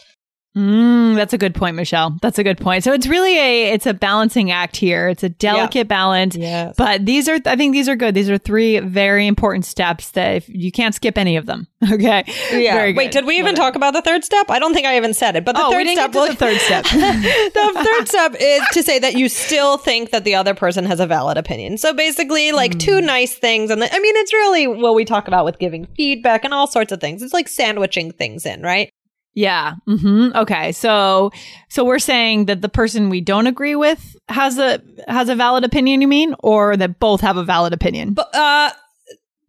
Mm, 0.57 1.17
that's 1.17 1.33
a 1.33 1.39
good 1.39 1.53
point, 1.53 1.75
Michelle. 1.75 2.17
That's 2.23 2.39
a 2.39 2.45
good 2.45 2.59
point. 2.59 2.85
So 2.85 2.93
it's 2.93 3.09
really 3.09 3.37
a 3.37 3.73
it's 3.73 3.87
a 3.87 3.95
balancing 3.95 4.53
act 4.53 4.77
here. 4.77 5.09
It's 5.09 5.25
a 5.25 5.29
delicate 5.29 5.75
yeah. 5.75 5.83
balance. 5.83 6.37
Yes. 6.37 6.77
But 6.79 7.05
these 7.05 7.29
are 7.29 7.39
I 7.45 7.57
think 7.57 7.73
these 7.73 7.89
are 7.89 7.97
good. 7.97 8.15
These 8.15 8.31
are 8.31 8.39
three 8.39 8.79
very 8.79 9.27
important 9.27 9.65
steps 9.65 10.13
that 10.13 10.37
if 10.37 10.49
you 10.49 10.71
can't 10.71 10.95
skip 10.95 11.19
any 11.19 11.37
of 11.37 11.47
them. 11.47 11.67
Okay. 11.95 12.25
Yeah. 12.51 12.93
Wait, 12.97 13.13
did 13.13 13.27
we 13.27 13.39
even 13.39 13.55
Love 13.55 13.57
talk 13.57 13.75
it. 13.75 13.77
about 13.77 13.93
the 13.93 14.01
third 14.01 14.25
step? 14.25 14.51
I 14.51 14.59
don't 14.59 14.73
think 14.73 14.87
I 14.87 14.97
even 14.97 15.13
said 15.13 15.37
it. 15.37 15.45
But 15.45 15.55
the 15.55 15.63
oh, 15.63 15.71
third 15.71 15.87
step 15.87 16.15
was 16.15 16.31
the 16.31 16.35
third 16.35 16.59
step. 16.59 16.85
the 16.85 17.95
third 17.97 18.09
step 18.09 18.35
is 18.41 18.63
to 18.73 18.83
say 18.83 18.99
that 18.99 19.15
you 19.15 19.29
still 19.29 19.77
think 19.77 20.11
that 20.11 20.25
the 20.25 20.35
other 20.35 20.55
person 20.55 20.87
has 20.87 20.99
a 20.99 21.07
valid 21.07 21.37
opinion. 21.37 21.77
So 21.77 21.93
basically 21.93 22.53
like 22.53 22.73
mm. 22.73 22.81
two 22.81 23.01
nice 23.03 23.35
things 23.35 23.71
and 23.71 23.83
the, 23.83 23.95
I 23.95 23.99
mean 24.01 24.17
it's 24.17 24.33
really 24.33 24.67
what 24.67 24.95
we 24.95 25.05
talk 25.05 25.29
about 25.29 25.45
with 25.45 25.59
giving 25.59 25.87
feedback 25.97 26.45
and 26.45 26.55
all 26.55 26.67
sorts 26.67 26.91
of 26.91 27.01
things. 27.01 27.23
It's 27.23 27.35
like 27.35 27.49
sandwiching 27.49 28.13
things 28.13 28.47
in, 28.47 28.63
right? 28.63 28.91
Yeah. 29.35 29.75
Mm-hmm. 29.89 30.37
Okay. 30.37 30.73
So, 30.73 31.33
so 31.69 31.85
we're 31.85 31.99
saying 31.99 32.47
that 32.47 32.63
the 32.63 32.69
person 32.69 33.11
we 33.11 33.21
don't 33.21 33.47
agree 33.47 33.75
with 33.75 34.17
has 34.29 34.59
a 34.59 34.81
has 35.09 35.29
a 35.29 35.35
valid 35.35 35.65
opinion. 35.65 36.01
You 36.01 36.09
mean, 36.09 36.35
or 36.41 36.77
that 36.77 37.01
both 37.01 37.21
have 37.21 37.37
a 37.37 37.45
valid 37.45 37.73
opinion? 37.73 38.15
But 38.15 38.35
uh, 38.35 38.71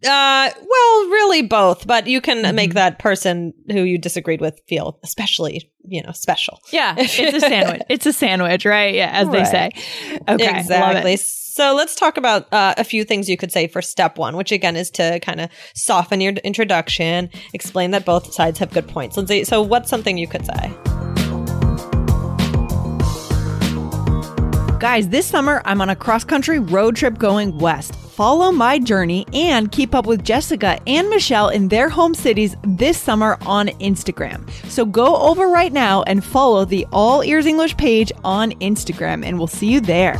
uh, 0.04 0.50
well, 0.56 1.10
really 1.10 1.44
both, 1.44 1.88
but 1.88 2.08
you 2.08 2.20
can 2.20 2.44
mm-hmm. 2.44 2.56
make 2.56 2.74
that 2.74 3.00
person 3.00 3.54
who 3.72 3.84
you 3.84 3.98
disagreed 3.98 4.42
with 4.42 4.60
feel 4.68 5.00
especially, 5.04 5.72
you 5.88 6.02
know, 6.02 6.12
special. 6.12 6.60
Yeah, 6.72 6.96
it's 6.98 7.18
a 7.18 7.40
sandwich. 7.40 7.82
it's 7.90 8.06
a 8.06 8.14
sandwich, 8.14 8.66
right? 8.66 8.94
Yeah, 8.94 9.12
as 9.12 9.28
right. 9.28 9.38
they 9.38 9.46
say. 9.46 10.22
Okay, 10.28 10.60
exactly. 10.60 11.18
So 11.56 11.74
let's 11.74 11.96
talk 11.96 12.18
about 12.18 12.52
uh, 12.52 12.74
a 12.78 12.84
few 12.84 13.06
things 13.06 13.30
you 13.30 13.38
could 13.38 13.50
say 13.50 13.68
for 13.68 13.82
step 13.82 14.18
one, 14.18 14.36
which 14.36 14.52
again 14.52 14.76
is 14.76 14.90
to 14.92 15.22
kind 15.22 15.40
of 15.40 15.50
soften 15.74 16.20
your 16.20 16.34
introduction, 16.44 17.30
explain 17.54 17.92
that 17.92 18.04
both 18.04 18.34
sides 18.34 18.60
have 18.60 18.72
good 18.72 18.90
points. 18.90 19.16
Lindsay, 19.16 19.46
so 19.46 19.62
what's 19.62 19.90
something 19.90 20.18
you 20.18 20.28
could 20.28 20.46
say? 20.46 20.74
Guys, 24.82 25.08
this 25.08 25.26
summer 25.26 25.62
I'm 25.64 25.80
on 25.80 25.90
a 25.90 25.96
cross 25.96 26.26
country 26.26 26.60
road 26.60 26.98
trip 26.98 27.18
going 27.18 27.58
west. 27.58 27.96
Follow 27.96 28.52
my 28.52 28.78
journey 28.78 29.26
and 29.32 29.72
keep 29.72 29.96
up 29.96 30.06
with 30.06 30.26
Jessica 30.26 30.78
and 30.86 31.10
Michelle 31.10 31.48
in 31.48 31.70
their 31.70 31.88
home 31.88 32.16
cities 32.16 32.58
this 32.66 32.98
summer 32.98 33.38
on 33.46 33.70
Instagram. 33.80 34.50
So 34.70 34.86
go 34.86 35.16
over 35.16 35.48
right 35.48 35.72
now 35.72 36.04
and 36.04 36.22
follow 36.22 36.66
the 36.66 36.86
All 36.92 37.24
Ears 37.24 37.46
English 37.46 37.78
page 37.78 38.12
on 38.26 38.52
Instagram, 38.60 39.26
and 39.26 39.38
we'll 39.38 39.48
see 39.48 39.72
you 39.72 39.80
there. 39.80 40.20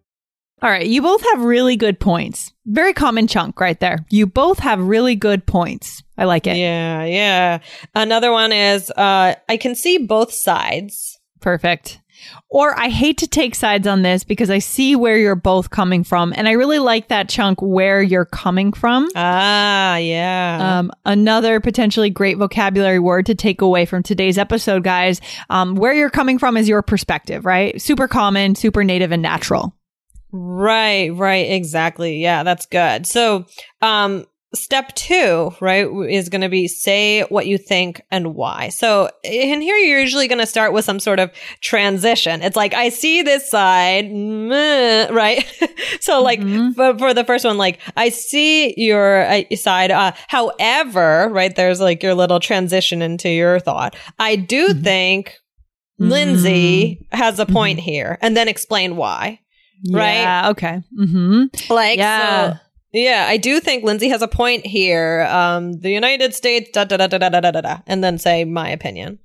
All 0.61 0.69
right. 0.69 0.85
You 0.85 1.01
both 1.01 1.21
have 1.33 1.41
really 1.41 1.75
good 1.75 1.99
points. 1.99 2.53
Very 2.65 2.93
common 2.93 3.27
chunk 3.27 3.59
right 3.59 3.79
there. 3.79 4.05
You 4.09 4.27
both 4.27 4.59
have 4.59 4.79
really 4.79 5.15
good 5.15 5.45
points. 5.45 6.03
I 6.17 6.25
like 6.25 6.45
it. 6.45 6.57
Yeah. 6.57 7.03
Yeah. 7.03 7.59
Another 7.95 8.31
one 8.31 8.51
is 8.51 8.91
uh, 8.91 9.35
I 9.49 9.57
can 9.57 9.73
see 9.73 9.97
both 9.97 10.31
sides. 10.31 11.19
Perfect. 11.39 11.99
Or 12.49 12.77
I 12.79 12.89
hate 12.89 13.17
to 13.19 13.27
take 13.27 13.55
sides 13.55 13.87
on 13.87 14.03
this 14.03 14.23
because 14.23 14.51
I 14.51 14.59
see 14.59 14.95
where 14.95 15.17
you're 15.17 15.35
both 15.35 15.71
coming 15.71 16.03
from. 16.03 16.33
And 16.35 16.47
I 16.47 16.51
really 16.51 16.77
like 16.77 17.07
that 17.07 17.29
chunk 17.29 17.59
where 17.61 18.01
you're 18.01 18.25
coming 18.25 18.73
from. 18.73 19.09
Ah, 19.15 19.95
yeah. 19.97 20.79
Um, 20.79 20.91
another 21.03 21.59
potentially 21.59 22.11
great 22.11 22.37
vocabulary 22.37 22.99
word 22.99 23.25
to 23.25 23.33
take 23.35 23.61
away 23.61 23.85
from 23.85 24.03
today's 24.03 24.37
episode, 24.37 24.83
guys. 24.83 25.19
Um, 25.49 25.73
where 25.73 25.93
you're 25.93 26.11
coming 26.11 26.37
from 26.37 26.57
is 26.57 26.69
your 26.69 26.83
perspective, 26.83 27.43
right? 27.45 27.81
Super 27.81 28.07
common, 28.07 28.53
super 28.53 28.83
native, 28.83 29.11
and 29.11 29.23
natural. 29.23 29.75
Right, 30.31 31.09
right, 31.09 31.51
exactly. 31.51 32.21
Yeah, 32.21 32.43
that's 32.43 32.65
good. 32.65 33.05
So, 33.05 33.45
um, 33.81 34.25
step 34.53 34.93
two, 34.95 35.53
right, 35.59 35.87
is 36.09 36.29
going 36.29 36.41
to 36.41 36.49
be 36.49 36.67
say 36.67 37.21
what 37.23 37.47
you 37.47 37.57
think 37.57 38.01
and 38.11 38.33
why. 38.35 38.69
So, 38.69 39.09
in 39.23 39.61
here, 39.61 39.75
you're 39.75 39.99
usually 39.99 40.29
going 40.29 40.39
to 40.39 40.45
start 40.45 40.71
with 40.71 40.85
some 40.85 40.99
sort 40.99 41.19
of 41.19 41.31
transition. 41.61 42.41
It's 42.41 42.55
like, 42.55 42.73
I 42.73 42.89
see 42.89 43.21
this 43.21 43.49
side, 43.49 44.09
right? 45.13 45.45
so, 45.99 46.21
like, 46.21 46.39
mm-hmm. 46.39 46.71
for, 46.71 46.97
for, 46.97 47.13
the 47.13 47.25
first 47.25 47.43
one, 47.43 47.57
like, 47.57 47.79
I 47.97 48.09
see 48.09 48.73
your 48.77 49.23
uh, 49.23 49.43
side. 49.55 49.91
Uh, 49.91 50.13
however, 50.27 51.29
right, 51.29 51.53
there's 51.53 51.81
like 51.81 52.03
your 52.03 52.15
little 52.15 52.39
transition 52.39 53.01
into 53.01 53.29
your 53.29 53.59
thought. 53.59 53.97
I 54.17 54.37
do 54.37 54.69
mm-hmm. 54.69 54.81
think 54.81 55.35
Lindsay 55.99 56.95
mm-hmm. 56.95 57.17
has 57.17 57.39
a 57.39 57.45
point 57.45 57.79
mm-hmm. 57.79 57.89
here, 57.89 58.17
and 58.21 58.37
then 58.37 58.47
explain 58.47 58.95
why 58.95 59.41
right? 59.89 60.13
Yeah, 60.13 60.49
okay. 60.51 60.83
Mm-hmm. 60.97 61.73
Like, 61.73 61.97
yeah. 61.97 62.53
So, 62.53 62.59
yeah, 62.93 63.25
I 63.29 63.37
do 63.37 63.59
think 63.59 63.83
Lindsay 63.83 64.09
has 64.09 64.21
a 64.21 64.27
point 64.27 64.65
here. 64.65 65.27
Um, 65.29 65.73
the 65.79 65.91
United 65.91 66.35
States, 66.35 66.71
da 66.71 66.83
da 66.83 66.97
da 66.97 67.07
da 67.07 67.17
da 67.17 67.29
da 67.29 67.51
da 67.51 67.61
da, 67.61 67.77
and 67.87 68.03
then 68.03 68.17
say 68.17 68.43
my 68.43 68.69
opinion. 68.69 69.19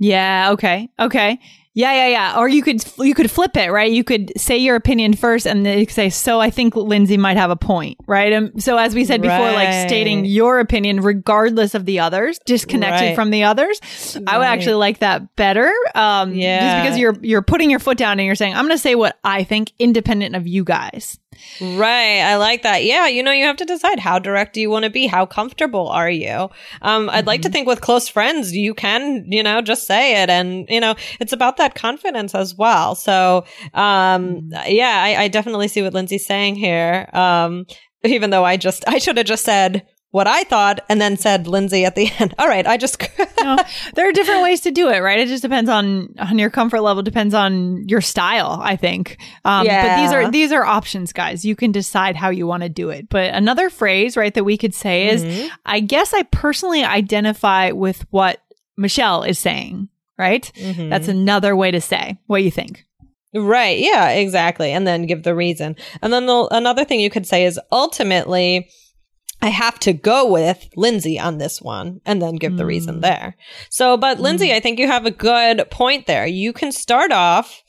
Yeah. 0.00 0.52
Okay. 0.52 0.90
Okay. 0.98 1.38
Yeah, 1.72 1.92
yeah, 1.92 2.08
yeah. 2.08 2.38
Or 2.40 2.48
you 2.48 2.62
could 2.62 2.84
you 2.98 3.14
could 3.14 3.30
flip 3.30 3.56
it, 3.56 3.70
right? 3.70 3.92
You 3.92 4.02
could 4.02 4.32
say 4.36 4.58
your 4.58 4.74
opinion 4.74 5.14
first, 5.14 5.46
and 5.46 5.64
then 5.64 5.78
you 5.78 5.86
say, 5.86 6.10
"So 6.10 6.40
I 6.40 6.50
think 6.50 6.74
Lindsay 6.74 7.16
might 7.16 7.36
have 7.36 7.50
a 7.50 7.56
point," 7.56 7.96
right? 8.08 8.32
And 8.32 8.60
so, 8.60 8.76
as 8.76 8.92
we 8.92 9.04
said 9.04 9.22
before, 9.22 9.38
right. 9.38 9.54
like 9.54 9.88
stating 9.88 10.24
your 10.24 10.58
opinion 10.58 11.00
regardless 11.00 11.76
of 11.76 11.86
the 11.86 12.00
others, 12.00 12.40
disconnected 12.44 13.10
right. 13.10 13.14
from 13.14 13.30
the 13.30 13.44
others. 13.44 13.80
Right. 14.16 14.24
I 14.26 14.38
would 14.38 14.48
actually 14.48 14.74
like 14.74 14.98
that 14.98 15.36
better. 15.36 15.72
Um, 15.94 16.34
yeah, 16.34 16.58
just 16.58 16.84
because 16.84 16.98
you're 16.98 17.16
you're 17.22 17.42
putting 17.42 17.70
your 17.70 17.78
foot 17.78 17.96
down 17.96 18.18
and 18.18 18.26
you're 18.26 18.34
saying, 18.34 18.54
"I'm 18.54 18.64
going 18.64 18.76
to 18.76 18.78
say 18.78 18.96
what 18.96 19.20
I 19.22 19.44
think, 19.44 19.72
independent 19.78 20.34
of 20.34 20.48
you 20.48 20.64
guys." 20.64 21.19
Right. 21.60 22.20
I 22.20 22.36
like 22.36 22.62
that. 22.62 22.84
Yeah. 22.84 23.06
You 23.06 23.22
know, 23.22 23.32
you 23.32 23.44
have 23.44 23.56
to 23.58 23.64
decide 23.64 23.98
how 23.98 24.18
direct 24.18 24.54
do 24.54 24.60
you 24.60 24.70
want 24.70 24.84
to 24.84 24.90
be? 24.90 25.06
How 25.06 25.26
comfortable 25.26 25.88
are 25.88 26.10
you? 26.10 26.48
Um, 26.82 27.10
I'd 27.10 27.20
mm-hmm. 27.20 27.26
like 27.26 27.42
to 27.42 27.48
mm-hmm. 27.48 27.52
think 27.52 27.68
with 27.68 27.80
close 27.80 28.08
friends, 28.08 28.52
you 28.52 28.74
can, 28.74 29.24
you 29.28 29.42
know, 29.42 29.60
just 29.60 29.86
say 29.86 30.22
it. 30.22 30.30
And, 30.30 30.66
you 30.68 30.80
know, 30.80 30.94
it's 31.20 31.32
about 31.32 31.56
that 31.58 31.74
confidence 31.74 32.34
as 32.34 32.54
well. 32.54 32.94
So, 32.94 33.44
um, 33.74 34.50
mm-hmm. 34.50 34.52
yeah, 34.66 35.02
I, 35.02 35.24
I 35.24 35.28
definitely 35.28 35.68
see 35.68 35.82
what 35.82 35.94
Lindsay's 35.94 36.26
saying 36.26 36.56
here. 36.56 37.08
Um, 37.12 37.66
even 38.02 38.30
though 38.30 38.44
I 38.44 38.56
just, 38.56 38.84
I 38.88 38.98
should 38.98 39.16
have 39.16 39.26
just 39.26 39.44
said, 39.44 39.86
what 40.10 40.26
I 40.26 40.42
thought 40.44 40.80
and 40.88 41.00
then 41.00 41.16
said 41.16 41.46
Lindsay 41.46 41.84
at 41.84 41.94
the 41.94 42.10
end. 42.18 42.34
All 42.38 42.48
right, 42.48 42.66
I 42.66 42.76
just 42.76 43.00
no, 43.40 43.56
there 43.94 44.08
are 44.08 44.12
different 44.12 44.42
ways 44.42 44.60
to 44.62 44.70
do 44.70 44.88
it, 44.88 44.98
right? 44.98 45.18
It 45.18 45.28
just 45.28 45.42
depends 45.42 45.70
on 45.70 46.14
on 46.18 46.38
your 46.38 46.50
comfort 46.50 46.80
level, 46.80 47.02
depends 47.02 47.34
on 47.34 47.88
your 47.88 48.00
style, 48.00 48.58
I 48.62 48.76
think. 48.76 49.18
Um, 49.44 49.66
yeah. 49.66 49.82
but 49.82 50.02
these 50.02 50.12
are 50.12 50.30
these 50.30 50.52
are 50.52 50.64
options, 50.64 51.12
guys. 51.12 51.44
You 51.44 51.56
can 51.56 51.72
decide 51.72 52.16
how 52.16 52.30
you 52.30 52.46
want 52.46 52.62
to 52.62 52.68
do 52.68 52.90
it. 52.90 53.08
But 53.08 53.34
another 53.34 53.70
phrase, 53.70 54.16
right, 54.16 54.34
that 54.34 54.44
we 54.44 54.56
could 54.56 54.74
say 54.74 55.08
is 55.08 55.24
mm-hmm. 55.24 55.48
I 55.64 55.80
guess 55.80 56.12
I 56.12 56.22
personally 56.24 56.84
identify 56.84 57.70
with 57.70 58.04
what 58.10 58.40
Michelle 58.76 59.22
is 59.22 59.38
saying, 59.38 59.88
right? 60.18 60.50
Mm-hmm. 60.56 60.88
That's 60.88 61.08
another 61.08 61.54
way 61.54 61.70
to 61.70 61.80
say. 61.80 62.18
What 62.26 62.38
do 62.38 62.44
you 62.44 62.50
think? 62.50 62.84
Right. 63.32 63.78
Yeah, 63.78 64.08
exactly. 64.10 64.72
And 64.72 64.86
then 64.86 65.06
give 65.06 65.22
the 65.22 65.36
reason. 65.36 65.76
And 66.02 66.12
then 66.12 66.26
the, 66.26 66.48
another 66.50 66.84
thing 66.84 66.98
you 66.98 67.10
could 67.10 67.26
say 67.26 67.44
is 67.44 67.60
ultimately 67.70 68.70
I 69.42 69.48
have 69.48 69.78
to 69.80 69.92
go 69.92 70.30
with 70.30 70.68
Lindsay 70.76 71.18
on 71.18 71.38
this 71.38 71.62
one 71.62 72.00
and 72.04 72.20
then 72.20 72.36
give 72.36 72.52
mm. 72.52 72.58
the 72.58 72.66
reason 72.66 72.96
hmm. 72.96 73.00
there. 73.00 73.36
So, 73.70 73.96
but 73.96 74.18
mm. 74.18 74.20
Lindsay, 74.20 74.52
I 74.52 74.60
think 74.60 74.78
you 74.78 74.86
have 74.86 75.06
a 75.06 75.10
good 75.10 75.66
point 75.70 76.06
there. 76.06 76.26
You 76.26 76.52
can 76.52 76.72
start 76.72 77.10
off 77.10 77.62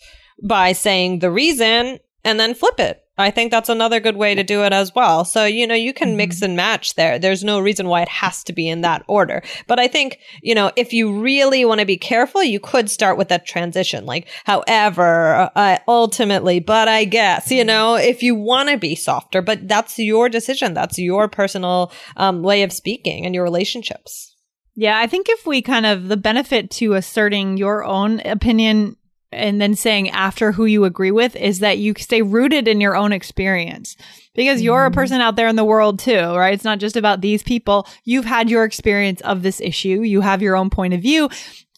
by 0.44 0.74
saying 0.74 1.20
the 1.20 1.32
reason 1.32 2.00
and 2.24 2.40
then 2.40 2.54
flip 2.54 2.80
it. 2.80 3.01
I 3.22 3.32
think 3.32 3.52
that's 3.52 3.70
another 3.70 4.00
good 4.00 4.18
way 4.18 4.36
to 4.36 4.44
do 4.44 4.64
it 4.64 4.74
as 4.74 4.94
well. 4.94 5.24
So, 5.24 5.46
you 5.46 5.66
know, 5.66 5.76
you 5.76 5.94
can 5.94 6.10
mm-hmm. 6.10 6.18
mix 6.18 6.42
and 6.42 6.56
match 6.56 6.96
there. 6.96 7.18
There's 7.18 7.44
no 7.44 7.60
reason 7.60 7.88
why 7.88 8.02
it 8.02 8.10
has 8.10 8.44
to 8.46 8.54
be 8.54 8.68
in 8.68 8.82
that 8.82 9.04
order. 9.08 9.42
But 9.68 9.80
I 9.80 9.88
think, 9.88 10.20
you 10.42 10.56
know, 10.56 10.72
if 10.76 10.94
you 10.94 11.22
really 11.22 11.64
want 11.66 11.80
to 11.80 11.86
be 11.86 11.98
careful, 11.98 12.44
you 12.44 12.60
could 12.60 12.90
start 12.90 13.18
with 13.18 13.30
that 13.30 13.46
transition. 13.46 14.06
Like, 14.06 14.28
however, 14.46 15.50
uh, 15.56 15.78
ultimately, 15.88 16.60
but 16.60 16.88
I 16.88 17.06
guess, 17.06 17.52
you 17.52 17.64
know, 17.64 17.96
if 17.96 18.24
you 18.24 18.36
want 18.36 18.70
to 18.70 18.78
be 18.78 18.96
softer, 18.96 19.42
but 19.42 19.68
that's 19.68 19.98
your 20.00 20.30
decision. 20.30 20.74
That's 20.74 20.98
your 20.98 21.28
personal 21.28 21.92
um, 22.18 22.44
way 22.44 22.64
of 22.64 22.74
speaking 22.74 23.26
and 23.26 23.36
your 23.36 23.44
relationships. 23.44 24.36
Yeah, 24.76 24.98
I 24.98 25.08
think 25.08 25.28
if 25.30 25.46
we 25.46 25.62
kind 25.62 25.86
of 25.86 26.08
the 26.08 26.18
benefit 26.18 26.72
to 26.72 26.94
asserting 26.94 27.58
your 27.58 27.84
own 27.84 28.22
opinion 28.22 28.96
and 29.32 29.62
then 29.62 29.76
saying 29.76 30.10
after 30.10 30.52
who 30.52 30.66
you 30.66 30.84
agree 30.86 31.12
with 31.12 31.36
is 31.36 31.60
that 31.60 31.78
you 31.78 31.94
stay 31.98 32.22
rooted 32.22 32.68
in 32.68 32.82
your 32.82 32.96
own 32.96 33.14
experience 33.14 33.96
because 34.36 34.62
you're 34.62 34.86
a 34.86 34.90
mm-hmm. 34.90 34.96
person 34.96 35.22
out 35.22 35.36
there 35.36 35.48
in 35.48 35.56
the 35.56 35.64
world 35.66 36.00
too, 36.00 36.20
right? 36.36 36.54
It's 36.54 36.64
not 36.64 36.80
just 36.80 36.98
about 36.98 37.22
these 37.22 37.44
people. 37.44 37.88
You've 38.04 38.26
had 38.26 38.50
your 38.50 38.64
experience 38.64 39.22
of 39.22 39.42
this 39.42 39.62
issue. 39.62 40.02
You 40.02 40.22
have 40.22 40.42
your 40.42 40.56
own 40.56 40.70
point 40.70 40.94
of 40.94 41.02
view. 41.02 41.30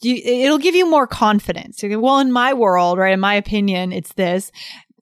You, 0.02 0.16
it'll 0.16 0.58
give 0.58 0.76
you 0.76 0.90
more 0.90 1.08
confidence. 1.08 1.82
You 1.82 1.90
go, 1.90 2.00
well, 2.00 2.20
in 2.20 2.32
my 2.32 2.54
world, 2.54 2.98
right? 2.98 3.14
In 3.14 3.20
my 3.20 3.36
opinion, 3.36 3.94
it's 3.94 4.14
this. 4.14 4.52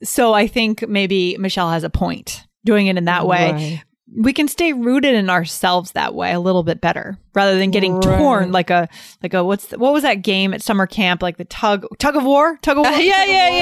So 0.03 0.33
I 0.33 0.47
think 0.47 0.87
maybe 0.87 1.37
Michelle 1.37 1.71
has 1.71 1.83
a 1.83 1.89
point 1.89 2.45
doing 2.63 2.87
it 2.87 2.97
in 2.97 3.05
that 3.05 3.25
way. 3.25 3.51
Right. 3.51 3.83
We 4.13 4.33
can 4.33 4.47
stay 4.49 4.73
rooted 4.73 5.15
in 5.15 5.29
ourselves 5.29 5.91
that 5.93 6.13
way 6.13 6.33
a 6.33 6.39
little 6.39 6.63
bit 6.63 6.81
better 6.81 7.17
rather 7.33 7.57
than 7.57 7.71
getting 7.71 7.93
Right. 7.95 8.17
torn 8.17 8.51
like 8.51 8.69
a 8.69 8.89
like 9.23 9.33
a 9.33 9.41
what's 9.43 9.67
the, 9.67 9.77
what 9.77 9.93
was 9.93 10.03
that 10.03 10.15
game 10.15 10.53
at 10.53 10.61
summer 10.61 10.85
camp 10.85 11.21
like 11.21 11.37
the 11.37 11.45
tug 11.45 11.85
tug 11.97 12.17
of 12.17 12.23
war 12.25 12.57
tug 12.61 12.77
of 12.77 12.83
war 12.83 12.91
yeah, 12.99 13.23
yeah, 13.23 13.49
war? 13.49 13.59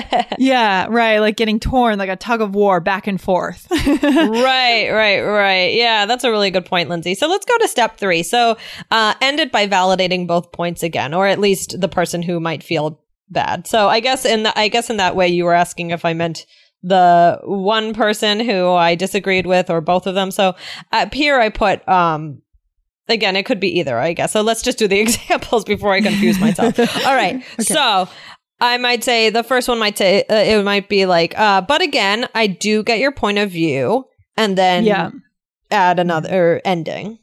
yeah. 0.00 0.24
yeah 0.38 0.86
right 0.88 1.18
like 1.18 1.36
getting 1.36 1.60
torn 1.60 1.98
like 1.98 2.08
a 2.08 2.16
tug 2.16 2.40
of 2.40 2.54
war 2.54 2.80
back 2.80 3.06
and 3.06 3.20
forth 3.20 3.66
right, 3.70 4.90
right, 4.90 5.20
right. 5.20 5.74
Yeah, 5.74 6.06
that's 6.06 6.24
a 6.24 6.30
really 6.30 6.50
good 6.50 6.64
point, 6.66 6.88
Lindsay. 6.88 7.14
So 7.14 7.28
let's 7.28 7.44
go 7.46 7.56
to 7.58 7.68
step 7.68 7.98
three. 7.98 8.22
So 8.22 8.56
uh, 8.90 9.14
end 9.20 9.40
it 9.40 9.52
by 9.52 9.66
validating 9.66 10.26
both 10.26 10.52
points 10.52 10.82
again, 10.82 11.14
or 11.14 11.26
at 11.26 11.38
least 11.38 11.80
the 11.80 11.88
person 11.88 12.22
who 12.22 12.40
might 12.40 12.62
feel 12.62 13.00
bad. 13.28 13.66
So 13.66 13.88
I 13.88 14.00
guess 14.00 14.24
in 14.24 14.44
the, 14.44 14.58
I 14.58 14.68
guess 14.68 14.90
in 14.90 14.96
that 14.98 15.16
way, 15.16 15.28
you 15.28 15.44
were 15.44 15.54
asking 15.54 15.90
if 15.90 16.04
I 16.04 16.12
meant 16.12 16.46
the 16.82 17.38
one 17.44 17.94
person 17.94 18.40
who 18.40 18.70
I 18.72 18.94
disagreed 18.94 19.46
with, 19.46 19.70
or 19.70 19.80
both 19.80 20.06
of 20.06 20.14
them. 20.14 20.30
So 20.30 20.54
up 20.92 21.14
here, 21.14 21.38
I 21.40 21.48
put. 21.48 21.86
um 21.88 22.42
Again, 23.08 23.34
it 23.34 23.44
could 23.44 23.58
be 23.58 23.80
either, 23.80 23.98
I 23.98 24.12
guess. 24.12 24.30
So 24.32 24.42
let's 24.42 24.62
just 24.62 24.78
do 24.78 24.86
the 24.86 25.00
examples 25.06 25.64
before 25.64 25.92
I 25.92 26.00
confuse 26.00 26.38
myself. 26.40 26.78
All 27.04 27.14
right. 27.14 27.42
So 27.58 28.08
I 28.60 28.78
might 28.78 29.02
say 29.02 29.28
the 29.28 29.42
first 29.42 29.68
one 29.68 29.80
might 29.80 29.98
say 29.98 30.22
uh, 30.30 30.34
it 30.36 30.64
might 30.64 30.88
be 30.88 31.04
like, 31.04 31.36
uh, 31.36 31.62
but 31.62 31.82
again, 31.82 32.28
I 32.32 32.46
do 32.46 32.84
get 32.84 33.00
your 33.00 33.10
point 33.10 33.38
of 33.38 33.50
view, 33.50 34.04
and 34.36 34.56
then 34.56 34.84
Yeah. 34.84 35.10
add 35.72 35.98
another 35.98 36.62
ending. 36.64 37.18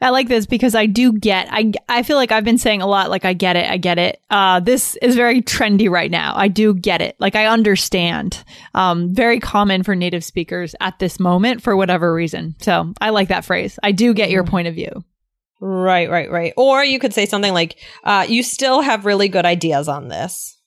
I 0.00 0.10
like 0.10 0.28
this 0.28 0.46
because 0.46 0.74
I 0.74 0.86
do 0.86 1.12
get 1.12 1.48
I 1.50 1.72
I 1.88 2.02
feel 2.02 2.16
like 2.16 2.32
I've 2.32 2.44
been 2.44 2.58
saying 2.58 2.82
a 2.82 2.86
lot 2.86 3.10
like 3.10 3.24
I 3.24 3.32
get 3.32 3.56
it 3.56 3.70
I 3.70 3.76
get 3.76 3.98
it. 3.98 4.20
Uh 4.30 4.60
this 4.60 4.96
is 4.96 5.16
very 5.16 5.42
trendy 5.42 5.90
right 5.90 6.10
now. 6.10 6.34
I 6.36 6.48
do 6.48 6.74
get 6.74 7.00
it. 7.00 7.16
Like 7.18 7.34
I 7.34 7.46
understand. 7.46 8.44
Um 8.74 9.14
very 9.14 9.40
common 9.40 9.82
for 9.82 9.94
native 9.94 10.24
speakers 10.24 10.74
at 10.80 10.98
this 10.98 11.18
moment 11.18 11.62
for 11.62 11.76
whatever 11.76 12.12
reason. 12.14 12.54
So 12.60 12.92
I 13.00 13.10
like 13.10 13.28
that 13.28 13.44
phrase. 13.44 13.78
I 13.82 13.92
do 13.92 14.14
get 14.14 14.30
your 14.30 14.44
point 14.44 14.68
of 14.68 14.74
view. 14.74 15.04
Right, 15.60 16.10
right, 16.10 16.30
right. 16.30 16.52
Or 16.56 16.84
you 16.84 16.98
could 16.98 17.14
say 17.14 17.24
something 17.24 17.54
like, 17.54 17.78
uh, 18.02 18.26
"You 18.28 18.42
still 18.42 18.82
have 18.82 19.06
really 19.06 19.28
good 19.28 19.46
ideas 19.46 19.88
on 19.88 20.08
this." 20.08 20.58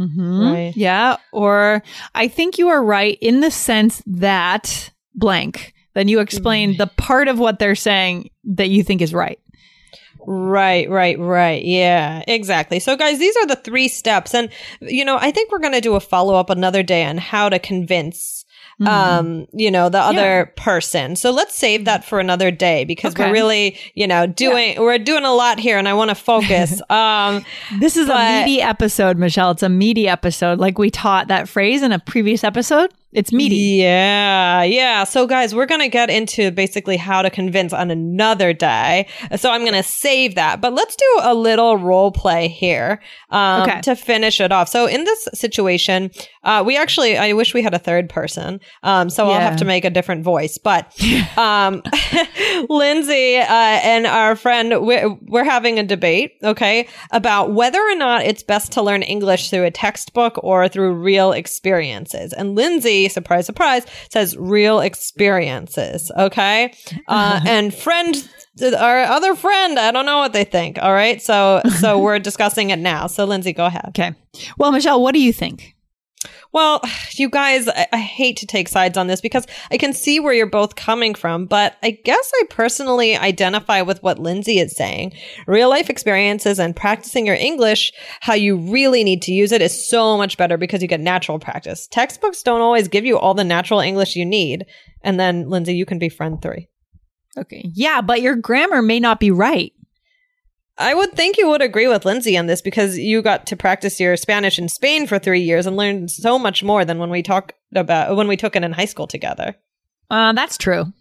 Mhm. 0.00 0.52
Right. 0.52 0.76
yeah. 0.76 1.16
Or 1.32 1.82
I 2.14 2.28
think 2.28 2.58
you 2.58 2.68
are 2.68 2.82
right 2.82 3.18
in 3.20 3.40
the 3.40 3.50
sense 3.50 4.02
that 4.06 4.90
blank 5.14 5.73
then 5.94 6.08
you 6.08 6.20
explain 6.20 6.76
the 6.76 6.86
part 6.86 7.28
of 7.28 7.38
what 7.38 7.58
they're 7.58 7.74
saying 7.74 8.30
that 8.44 8.68
you 8.68 8.82
think 8.82 9.00
is 9.02 9.14
right 9.14 9.38
Right, 10.26 10.88
right, 10.88 11.18
right. 11.18 11.62
Yeah, 11.62 12.22
exactly. 12.26 12.80
So, 12.80 12.96
guys, 12.96 13.18
these 13.18 13.36
are 13.36 13.46
the 13.46 13.56
three 13.56 13.88
steps, 13.88 14.34
and 14.34 14.48
you 14.80 15.04
know, 15.04 15.18
I 15.20 15.30
think 15.30 15.52
we're 15.52 15.58
going 15.58 15.74
to 15.74 15.82
do 15.82 15.96
a 15.96 16.00
follow 16.00 16.34
up 16.34 16.48
another 16.48 16.82
day 16.82 17.04
on 17.04 17.18
how 17.18 17.50
to 17.50 17.58
convince. 17.58 18.46
Mm-hmm. 18.80 18.88
Um, 18.88 19.46
you 19.52 19.70
know, 19.70 19.88
the 19.88 20.00
other 20.00 20.52
person. 20.56 21.14
So 21.14 21.30
let's 21.30 21.54
save 21.54 21.84
that 21.84 22.04
for 22.04 22.18
another 22.18 22.50
day 22.50 22.84
because 22.84 23.14
Okay. 23.14 23.26
we're 23.26 23.32
really, 23.32 23.78
you 23.94 24.08
know, 24.08 24.26
doing, 24.26 24.80
we're 24.80 24.98
doing 24.98 25.22
a 25.24 25.32
lot 25.32 25.60
here 25.60 25.78
and 25.78 25.86
I 25.86 25.94
want 25.94 26.08
to 26.08 26.16
focus. 26.16 26.82
um, 26.90 27.44
This 27.78 27.96
is 27.96 28.06
a 28.08 28.12
But- 28.14 28.46
meaty 28.46 28.60
episode, 28.60 29.16
Michelle. 29.16 29.52
It's 29.52 29.62
a 29.62 29.68
meaty 29.68 30.08
episode. 30.08 30.58
Like 30.58 30.76
we 30.76 30.90
taught 30.90 31.28
that 31.28 31.48
phrase 31.48 31.82
in 31.82 31.92
a 31.92 32.00
previous 32.00 32.42
episode. 32.42 32.92
It's 33.14 33.32
meaty. 33.32 33.54
Yeah, 33.54 34.64
yeah. 34.64 35.04
So, 35.04 35.26
guys, 35.26 35.54
we're 35.54 35.66
going 35.66 35.80
to 35.80 35.88
get 35.88 36.10
into 36.10 36.50
basically 36.50 36.96
how 36.96 37.22
to 37.22 37.30
convince 37.30 37.72
on 37.72 37.90
another 37.92 38.52
day. 38.52 39.06
So, 39.36 39.50
I'm 39.50 39.60
going 39.60 39.74
to 39.74 39.84
save 39.84 40.34
that. 40.34 40.60
But 40.60 40.72
let's 40.74 40.96
do 40.96 41.18
a 41.22 41.32
little 41.32 41.76
role 41.76 42.10
play 42.10 42.48
here 42.48 43.00
um, 43.30 43.62
Okay. 43.62 43.80
to 43.82 43.94
finish 43.94 44.40
it 44.40 44.50
off. 44.50 44.68
So, 44.68 44.86
in 44.86 45.04
this 45.04 45.28
situation, 45.32 46.10
uh, 46.42 46.64
we 46.66 46.76
actually, 46.76 47.16
I 47.16 47.32
wish 47.34 47.54
we 47.54 47.62
had 47.62 47.72
a 47.72 47.78
third 47.78 48.08
person. 48.08 48.60
Um, 48.82 49.08
so, 49.10 49.28
I'll 49.28 49.40
have 49.40 49.56
to 49.58 49.64
make 49.64 49.84
a 49.84 49.90
different 49.90 50.24
voice. 50.24 50.58
But 50.58 50.92
um, 51.38 51.82
Lindsay 52.68 53.36
uh, 53.36 53.46
and 53.48 54.06
our 54.06 54.34
friend, 54.34 54.84
we're, 54.84 55.10
we're 55.22 55.44
having 55.44 55.78
a 55.78 55.84
debate, 55.84 56.32
okay, 56.42 56.88
about 57.12 57.52
whether 57.52 57.80
or 57.80 57.94
not 57.94 58.22
it's 58.24 58.42
best 58.42 58.72
to 58.72 58.82
learn 58.82 59.02
English 59.02 59.50
through 59.50 59.64
a 59.64 59.70
textbook 59.70 60.38
or 60.42 60.68
through 60.68 60.94
real 60.94 61.32
experiences. 61.32 62.32
And 62.32 62.56
Lindsay, 62.56 63.03
surprise, 63.08 63.46
surprise, 63.46 63.84
says 64.10 64.36
real 64.36 64.80
experiences, 64.80 66.10
okay? 66.16 66.74
Uh, 67.08 67.40
and 67.46 67.74
friend, 67.74 68.28
our 68.78 69.02
other 69.02 69.34
friend, 69.34 69.78
I 69.78 69.90
don't 69.90 70.06
know 70.06 70.18
what 70.18 70.32
they 70.32 70.44
think, 70.44 70.78
all 70.80 70.92
right? 70.92 71.20
So, 71.20 71.60
so 71.80 71.98
we're 71.98 72.18
discussing 72.18 72.70
it 72.70 72.78
now. 72.78 73.06
So, 73.06 73.24
Lindsay, 73.24 73.52
go 73.52 73.66
ahead. 73.66 73.84
Okay. 73.88 74.14
Well, 74.58 74.72
Michelle, 74.72 75.00
what 75.00 75.12
do 75.14 75.20
you 75.20 75.32
think? 75.32 75.73
Well, 76.54 76.80
you 77.10 77.28
guys, 77.28 77.68
I, 77.68 77.88
I 77.92 77.98
hate 77.98 78.36
to 78.36 78.46
take 78.46 78.68
sides 78.68 78.96
on 78.96 79.08
this 79.08 79.20
because 79.20 79.44
I 79.72 79.76
can 79.76 79.92
see 79.92 80.20
where 80.20 80.32
you're 80.32 80.46
both 80.46 80.76
coming 80.76 81.12
from, 81.14 81.46
but 81.46 81.76
I 81.82 81.90
guess 81.90 82.30
I 82.32 82.44
personally 82.48 83.16
identify 83.16 83.82
with 83.82 84.00
what 84.04 84.20
Lindsay 84.20 84.60
is 84.60 84.76
saying. 84.76 85.14
Real 85.48 85.68
life 85.68 85.90
experiences 85.90 86.60
and 86.60 86.76
practicing 86.76 87.26
your 87.26 87.34
English, 87.34 87.92
how 88.20 88.34
you 88.34 88.56
really 88.56 89.02
need 89.02 89.20
to 89.22 89.32
use 89.32 89.50
it, 89.50 89.62
is 89.62 89.88
so 89.88 90.16
much 90.16 90.38
better 90.38 90.56
because 90.56 90.80
you 90.80 90.86
get 90.86 91.00
natural 91.00 91.40
practice. 91.40 91.88
Textbooks 91.88 92.44
don't 92.44 92.60
always 92.60 92.86
give 92.86 93.04
you 93.04 93.18
all 93.18 93.34
the 93.34 93.42
natural 93.42 93.80
English 93.80 94.14
you 94.14 94.24
need. 94.24 94.64
And 95.02 95.18
then, 95.18 95.50
Lindsay, 95.50 95.74
you 95.74 95.84
can 95.84 95.98
be 95.98 96.08
friend 96.08 96.40
three. 96.40 96.68
Okay. 97.36 97.68
Yeah, 97.74 98.00
but 98.00 98.22
your 98.22 98.36
grammar 98.36 98.80
may 98.80 99.00
not 99.00 99.18
be 99.18 99.32
right. 99.32 99.72
I 100.76 100.94
would 100.94 101.12
think 101.12 101.38
you 101.38 101.48
would 101.48 101.62
agree 101.62 101.86
with 101.86 102.04
Lindsay 102.04 102.36
on 102.36 102.46
this 102.46 102.60
because 102.60 102.98
you 102.98 103.22
got 103.22 103.46
to 103.46 103.56
practice 103.56 104.00
your 104.00 104.16
Spanish 104.16 104.58
in 104.58 104.68
Spain 104.68 105.06
for 105.06 105.18
three 105.18 105.40
years 105.40 105.66
and 105.66 105.76
learned 105.76 106.10
so 106.10 106.38
much 106.38 106.64
more 106.64 106.84
than 106.84 106.98
when 106.98 107.10
we 107.10 107.22
talked 107.22 107.52
about 107.74 108.16
when 108.16 108.26
we 108.26 108.36
took 108.36 108.56
it 108.56 108.64
in 108.64 108.72
high 108.72 108.84
school 108.84 109.06
together. 109.06 109.54
Uh, 110.10 110.32
that's 110.32 110.58
true. 110.58 110.92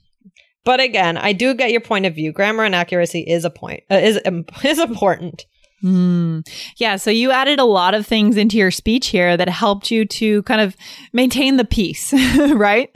But 0.64 0.80
again, 0.80 1.18
I 1.18 1.34
do 1.34 1.54
get 1.54 1.72
your 1.72 1.82
point 1.82 2.06
of 2.06 2.16
view. 2.16 2.32
Grammar 2.32 2.64
and 2.64 2.76
accuracy 2.76 3.22
is 3.22 3.46
a 3.46 3.50
point 3.50 3.84
uh, 3.92 3.96
is 3.96 4.20
um, 4.26 4.46
is 4.64 4.80
important. 4.80 5.46
Mm. 5.84 6.48
Yeah. 6.78 6.96
So 6.96 7.10
you 7.10 7.32
added 7.32 7.60
a 7.60 7.66
lot 7.66 7.94
of 7.94 8.08
things 8.08 8.38
into 8.38 8.58
your 8.58 8.72
speech 8.72 9.08
here 9.08 9.36
that 9.36 9.50
helped 9.50 9.92
you 9.92 10.06
to 10.06 10.42
kind 10.44 10.62
of 10.62 10.78
maintain 11.12 11.58
the 11.58 11.66
peace, 11.66 12.14
right? 12.38 12.90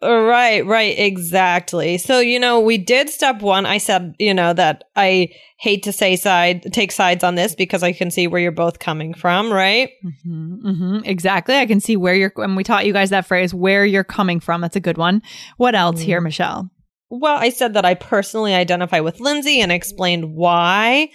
Right, 0.00 0.64
right, 0.64 0.96
exactly. 0.96 1.98
So, 1.98 2.20
you 2.20 2.38
know, 2.38 2.60
we 2.60 2.78
did 2.78 3.10
step 3.10 3.42
one. 3.42 3.66
I 3.66 3.78
said, 3.78 4.14
you 4.18 4.32
know, 4.32 4.52
that 4.52 4.84
I 4.94 5.30
hate 5.58 5.82
to 5.84 5.92
say 5.92 6.14
side, 6.14 6.72
take 6.72 6.92
sides 6.92 7.24
on 7.24 7.34
this 7.34 7.56
because 7.56 7.82
I 7.82 7.92
can 7.92 8.12
see 8.12 8.28
where 8.28 8.40
you're 8.40 8.52
both 8.52 8.78
coming 8.78 9.12
from, 9.12 9.52
right? 9.52 9.90
Mm-hmm, 10.04 10.70
hmm 10.70 10.98
Exactly. 11.04 11.56
I 11.56 11.66
can 11.66 11.80
see 11.80 11.96
where 11.96 12.14
you're, 12.14 12.32
and 12.36 12.56
we 12.56 12.62
taught 12.62 12.86
you 12.86 12.92
guys 12.92 13.10
that 13.10 13.26
phrase, 13.26 13.52
where 13.52 13.84
you're 13.84 14.04
coming 14.04 14.38
from. 14.38 14.60
That's 14.60 14.76
a 14.76 14.80
good 14.80 14.98
one. 14.98 15.20
What 15.56 15.74
else 15.74 16.00
here, 16.00 16.20
Michelle? 16.20 16.70
Well, 17.10 17.36
I 17.36 17.50
said 17.50 17.74
that 17.74 17.84
I 17.84 17.94
personally 17.94 18.54
identify 18.54 19.00
with 19.00 19.18
Lindsay 19.18 19.60
and 19.60 19.72
explained 19.72 20.32
why, 20.34 21.08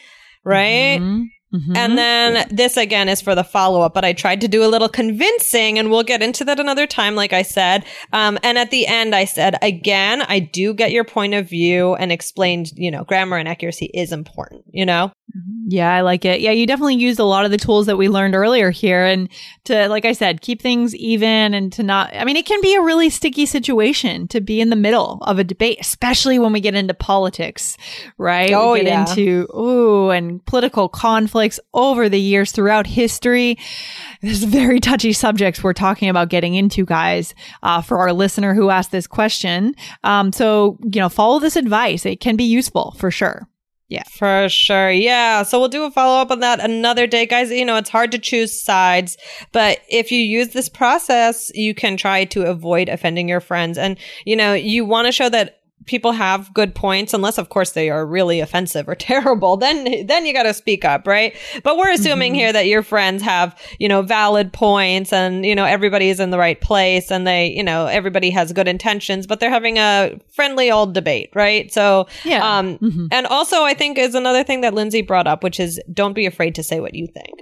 right? 0.43 0.99
Mhm, 1.53 1.67
mhm. 1.67 1.77
And 1.77 1.97
then 1.97 2.47
this 2.49 2.77
again 2.77 3.09
is 3.09 3.21
for 3.21 3.35
the 3.35 3.43
follow 3.43 3.81
up, 3.81 3.93
but 3.93 4.03
I 4.03 4.13
tried 4.13 4.41
to 4.41 4.47
do 4.47 4.63
a 4.63 4.67
little 4.67 4.89
convincing 4.89 5.77
and 5.77 5.89
we'll 5.91 6.03
get 6.03 6.21
into 6.23 6.43
that 6.45 6.59
another 6.59 6.87
time, 6.87 7.15
like 7.15 7.33
I 7.33 7.43
said. 7.43 7.85
Um, 8.11 8.39
and 8.43 8.57
at 8.57 8.71
the 8.71 8.87
end, 8.87 9.13
I 9.13 9.25
said, 9.25 9.55
again, 9.61 10.23
I 10.23 10.39
do 10.39 10.73
get 10.73 10.91
your 10.91 11.03
point 11.03 11.33
of 11.33 11.47
view 11.47 11.95
and 11.95 12.11
explained, 12.11 12.71
you 12.75 12.89
know, 12.89 13.03
grammar 13.03 13.37
and 13.37 13.47
accuracy 13.47 13.91
is 13.93 14.11
important, 14.11 14.63
you 14.71 14.85
know? 14.85 15.11
Yeah, 15.67 15.91
I 15.91 16.01
like 16.01 16.25
it. 16.25 16.41
Yeah, 16.41 16.51
you 16.51 16.67
definitely 16.67 16.95
used 16.95 17.19
a 17.19 17.23
lot 17.23 17.43
of 17.43 17.49
the 17.49 17.57
tools 17.57 17.87
that 17.87 17.97
we 17.97 18.07
learned 18.07 18.35
earlier 18.35 18.69
here 18.69 19.03
and 19.03 19.29
to, 19.63 19.87
like 19.87 20.05
I 20.05 20.13
said, 20.13 20.41
keep 20.41 20.61
things 20.61 20.93
even 20.95 21.55
and 21.55 21.73
to 21.73 21.81
not, 21.81 22.13
I 22.13 22.23
mean, 22.23 22.37
it 22.37 22.45
can 22.45 22.61
be 22.61 22.75
a 22.75 22.81
really 22.81 23.09
sticky 23.09 23.47
situation 23.47 24.27
to 24.27 24.41
be 24.41 24.61
in 24.61 24.69
the 24.69 24.75
middle 24.75 25.19
of 25.21 25.39
a 25.39 25.43
debate, 25.43 25.79
especially 25.81 26.37
when 26.37 26.53
we 26.53 26.59
get 26.59 26.75
into 26.75 26.93
politics, 26.93 27.77
right? 28.19 28.51
Oh, 28.51 28.73
we 28.73 28.83
get 28.83 28.87
yeah. 28.87 29.09
into, 29.09 29.47
ooh, 29.55 30.11
and 30.11 30.45
political 30.45 30.87
conflicts 30.87 31.59
over 31.73 32.09
the 32.09 32.21
years 32.21 32.51
throughout 32.51 32.85
history. 32.85 33.57
There's 34.21 34.43
very 34.43 34.79
touchy 34.79 35.13
subjects 35.13 35.63
we're 35.63 35.73
talking 35.73 36.09
about 36.09 36.29
getting 36.29 36.53
into, 36.53 36.85
guys, 36.85 37.33
uh, 37.63 37.81
for 37.81 37.97
our 37.97 38.13
listener 38.13 38.53
who 38.53 38.69
asked 38.69 38.91
this 38.91 39.07
question. 39.07 39.73
Um, 40.03 40.31
so, 40.31 40.77
you 40.83 41.01
know, 41.01 41.09
follow 41.09 41.39
this 41.39 41.55
advice. 41.55 42.05
It 42.05 42.19
can 42.19 42.35
be 42.35 42.43
useful 42.43 42.93
for 42.99 43.09
sure. 43.09 43.47
For 44.09 44.49
sure. 44.49 44.91
Yeah. 44.91 45.43
So 45.43 45.59
we'll 45.59 45.69
do 45.69 45.83
a 45.83 45.91
follow 45.91 46.21
up 46.21 46.31
on 46.31 46.39
that 46.39 46.59
another 46.59 47.05
day, 47.05 47.25
guys. 47.25 47.51
You 47.51 47.65
know, 47.65 47.75
it's 47.75 47.89
hard 47.89 48.11
to 48.13 48.19
choose 48.19 48.59
sides, 48.59 49.17
but 49.51 49.79
if 49.89 50.11
you 50.11 50.19
use 50.19 50.49
this 50.49 50.69
process, 50.69 51.51
you 51.53 51.75
can 51.75 51.97
try 51.97 52.25
to 52.25 52.43
avoid 52.43 52.89
offending 52.89 53.29
your 53.29 53.41
friends. 53.41 53.77
And, 53.77 53.97
you 54.25 54.35
know, 54.35 54.53
you 54.53 54.85
want 54.85 55.07
to 55.07 55.11
show 55.11 55.29
that 55.29 55.62
people 55.85 56.11
have 56.11 56.53
good 56.53 56.73
points 56.75 57.13
unless 57.13 57.37
of 57.37 57.49
course 57.49 57.71
they 57.71 57.89
are 57.89 58.05
really 58.05 58.39
offensive 58.39 58.87
or 58.87 58.95
terrible 59.03 59.57
then 59.57 60.05
then 60.07 60.25
you 60.25 60.33
got 60.33 60.43
to 60.43 60.53
speak 60.53 60.85
up 60.85 61.05
right 61.07 61.35
but 61.63 61.77
we're 61.77 61.91
assuming 61.91 62.33
mm-hmm. 62.33 62.39
here 62.39 62.53
that 62.53 62.67
your 62.67 62.83
friends 62.83 63.21
have 63.21 63.57
you 63.79 63.87
know 63.87 64.01
valid 64.01 64.51
points 64.53 65.11
and 65.13 65.45
you 65.45 65.55
know 65.55 65.65
everybody 65.65 66.09
is 66.09 66.19
in 66.19 66.29
the 66.29 66.37
right 66.37 66.61
place 66.61 67.11
and 67.11 67.27
they 67.27 67.47
you 67.47 67.63
know 67.63 67.85
everybody 67.87 68.29
has 68.29 68.53
good 68.53 68.67
intentions 68.67 69.27
but 69.27 69.39
they're 69.39 69.49
having 69.49 69.77
a 69.77 70.17
friendly 70.31 70.71
old 70.71 70.93
debate 70.93 71.29
right 71.33 71.71
so 71.71 72.07
yeah 72.23 72.57
um 72.57 72.77
mm-hmm. 72.77 73.07
and 73.11 73.27
also 73.27 73.63
i 73.63 73.73
think 73.73 73.97
is 73.97 74.15
another 74.15 74.43
thing 74.43 74.61
that 74.61 74.73
lindsay 74.73 75.01
brought 75.01 75.27
up 75.27 75.43
which 75.43 75.59
is 75.59 75.79
don't 75.93 76.13
be 76.13 76.25
afraid 76.25 76.55
to 76.55 76.63
say 76.63 76.79
what 76.79 76.95
you 76.95 77.07
think 77.07 77.39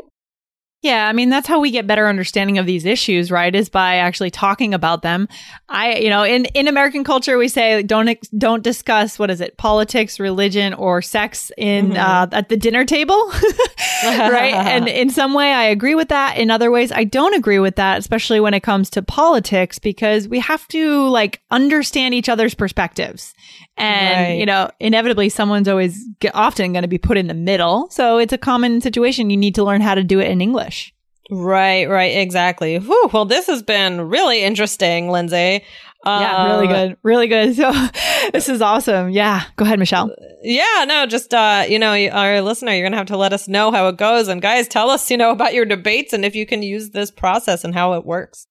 yeah, 0.81 1.07
I 1.07 1.13
mean 1.13 1.29
that's 1.29 1.47
how 1.47 1.59
we 1.59 1.69
get 1.69 1.85
better 1.85 2.07
understanding 2.07 2.57
of 2.57 2.65
these 2.65 2.85
issues, 2.85 3.29
right? 3.29 3.53
Is 3.53 3.69
by 3.69 3.97
actually 3.97 4.31
talking 4.31 4.73
about 4.73 5.03
them. 5.03 5.27
I, 5.69 5.97
you 5.97 6.09
know, 6.09 6.23
in 6.23 6.45
in 6.45 6.67
American 6.67 7.03
culture 7.03 7.37
we 7.37 7.49
say 7.49 7.83
don't 7.83 8.17
don't 8.35 8.63
discuss 8.63 9.19
what 9.19 9.29
is 9.29 9.41
it, 9.41 9.57
politics, 9.57 10.19
religion, 10.19 10.73
or 10.73 11.03
sex 11.03 11.51
in 11.55 11.89
mm-hmm. 11.89 11.97
uh, 11.97 12.35
at 12.35 12.49
the 12.49 12.57
dinner 12.57 12.83
table, 12.83 13.27
right? 14.03 14.53
and 14.55 14.87
in 14.87 15.11
some 15.11 15.35
way 15.35 15.53
I 15.53 15.65
agree 15.65 15.93
with 15.93 16.09
that. 16.09 16.37
In 16.37 16.49
other 16.49 16.71
ways 16.71 16.91
I 16.91 17.03
don't 17.03 17.35
agree 17.35 17.59
with 17.59 17.75
that, 17.75 17.99
especially 17.99 18.39
when 18.39 18.55
it 18.55 18.61
comes 18.61 18.89
to 18.91 19.03
politics, 19.03 19.77
because 19.77 20.27
we 20.27 20.39
have 20.39 20.67
to 20.69 21.07
like 21.09 21.43
understand 21.51 22.15
each 22.15 22.27
other's 22.27 22.55
perspectives, 22.55 23.35
and 23.77 24.29
right. 24.29 24.39
you 24.39 24.47
know, 24.47 24.71
inevitably 24.79 25.29
someone's 25.29 25.67
always 25.67 26.03
often 26.33 26.73
going 26.73 26.81
to 26.81 26.87
be 26.87 26.97
put 26.97 27.17
in 27.17 27.27
the 27.27 27.35
middle. 27.35 27.87
So 27.91 28.17
it's 28.17 28.33
a 28.33 28.37
common 28.39 28.81
situation. 28.81 29.29
You 29.29 29.37
need 29.37 29.53
to 29.55 29.63
learn 29.63 29.81
how 29.81 29.93
to 29.93 30.03
do 30.03 30.19
it 30.19 30.27
in 30.27 30.41
English. 30.41 30.70
Right, 31.31 31.87
right, 31.89 32.17
exactly. 32.17 32.77
Whew, 32.77 33.09
well, 33.13 33.23
this 33.23 33.47
has 33.47 33.63
been 33.63 34.01
really 34.09 34.43
interesting, 34.43 35.09
Lindsay. 35.09 35.63
Uh, 36.05 36.17
yeah, 36.19 36.45
really 36.45 36.67
uh, 36.67 36.71
good, 36.71 36.97
really 37.03 37.27
good. 37.27 37.55
So 37.61 37.71
this 38.33 38.49
is 38.49 38.61
awesome. 38.61 39.11
Yeah, 39.11 39.43
go 39.55 39.63
ahead, 39.63 39.79
Michelle. 39.79 40.13
Yeah, 40.43 40.83
no, 40.85 41.05
just 41.05 41.33
uh, 41.33 41.65
you 41.69 41.79
know, 41.79 41.93
our 42.09 42.41
listener, 42.41 42.73
you're 42.73 42.85
gonna 42.85 42.97
have 42.97 43.07
to 43.07 43.17
let 43.17 43.31
us 43.31 43.47
know 43.47 43.71
how 43.71 43.87
it 43.87 43.97
goes, 43.97 44.27
and 44.27 44.41
guys, 44.41 44.67
tell 44.67 44.89
us, 44.89 45.09
you 45.09 45.15
know, 45.15 45.31
about 45.31 45.53
your 45.53 45.63
debates 45.63 46.11
and 46.11 46.25
if 46.25 46.35
you 46.35 46.45
can 46.45 46.63
use 46.63 46.89
this 46.89 47.11
process 47.11 47.63
and 47.63 47.73
how 47.73 47.93
it 47.93 48.05
works. 48.05 48.47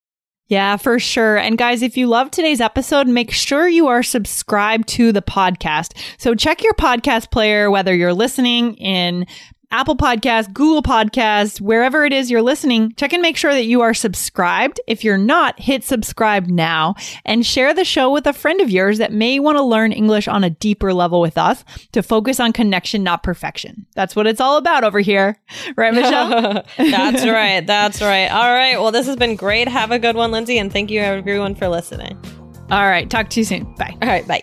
Yeah, 0.48 0.78
for 0.78 0.98
sure. 0.98 1.36
And 1.36 1.56
guys, 1.58 1.82
if 1.82 1.96
you 1.96 2.08
love 2.08 2.30
today's 2.30 2.60
episode, 2.60 3.06
make 3.06 3.30
sure 3.30 3.68
you 3.68 3.86
are 3.88 4.02
subscribed 4.02 4.88
to 4.88 5.12
the 5.12 5.22
podcast. 5.22 5.96
So 6.18 6.34
check 6.34 6.64
your 6.64 6.74
podcast 6.74 7.30
player, 7.30 7.70
whether 7.70 7.94
you're 7.94 8.14
listening 8.14 8.74
in 8.74 9.26
Apple 9.72 9.96
Podcasts, 9.96 10.52
Google 10.52 10.82
Podcasts, 10.82 11.60
wherever 11.60 12.04
it 12.04 12.12
is 12.12 12.30
you're 12.30 12.42
listening, 12.42 12.92
check 12.96 13.12
and 13.12 13.22
make 13.22 13.36
sure 13.36 13.52
that 13.52 13.66
you 13.66 13.82
are 13.82 13.94
subscribed. 13.94 14.80
If 14.88 15.04
you're 15.04 15.16
not, 15.16 15.60
hit 15.60 15.84
subscribe 15.84 16.46
now 16.46 16.96
and 17.24 17.46
share 17.46 17.72
the 17.72 17.84
show 17.84 18.10
with 18.10 18.26
a 18.26 18.32
friend 18.32 18.60
of 18.60 18.70
yours 18.70 18.98
that 18.98 19.12
may 19.12 19.38
want 19.38 19.58
to 19.58 19.62
learn 19.62 19.92
English 19.92 20.26
on 20.26 20.42
a 20.42 20.50
deeper 20.50 20.92
level 20.92 21.20
with 21.20 21.38
us 21.38 21.64
to 21.92 22.02
focus 22.02 22.40
on 22.40 22.52
connection, 22.52 23.04
not 23.04 23.22
perfection. 23.22 23.86
That's 23.94 24.16
what 24.16 24.26
it's 24.26 24.40
all 24.40 24.56
about 24.56 24.82
over 24.82 24.98
here. 24.98 25.38
Right, 25.76 25.94
Michelle? 25.94 26.64
That's 26.76 27.24
right. 27.24 27.64
That's 27.64 28.00
right. 28.00 28.26
All 28.26 28.52
right. 28.52 28.80
Well, 28.80 28.90
this 28.90 29.06
has 29.06 29.16
been 29.16 29.36
great. 29.36 29.68
Have 29.68 29.92
a 29.92 29.98
good 29.98 30.16
one, 30.16 30.32
Lindsay. 30.32 30.58
And 30.58 30.72
thank 30.72 30.90
you 30.90 31.00
everyone 31.00 31.54
for 31.54 31.68
listening. 31.68 32.18
All 32.70 32.86
right. 32.86 33.08
Talk 33.08 33.30
to 33.30 33.40
you 33.40 33.44
soon. 33.44 33.72
Bye. 33.74 33.96
All 34.02 34.08
right. 34.08 34.26
Bye. 34.26 34.42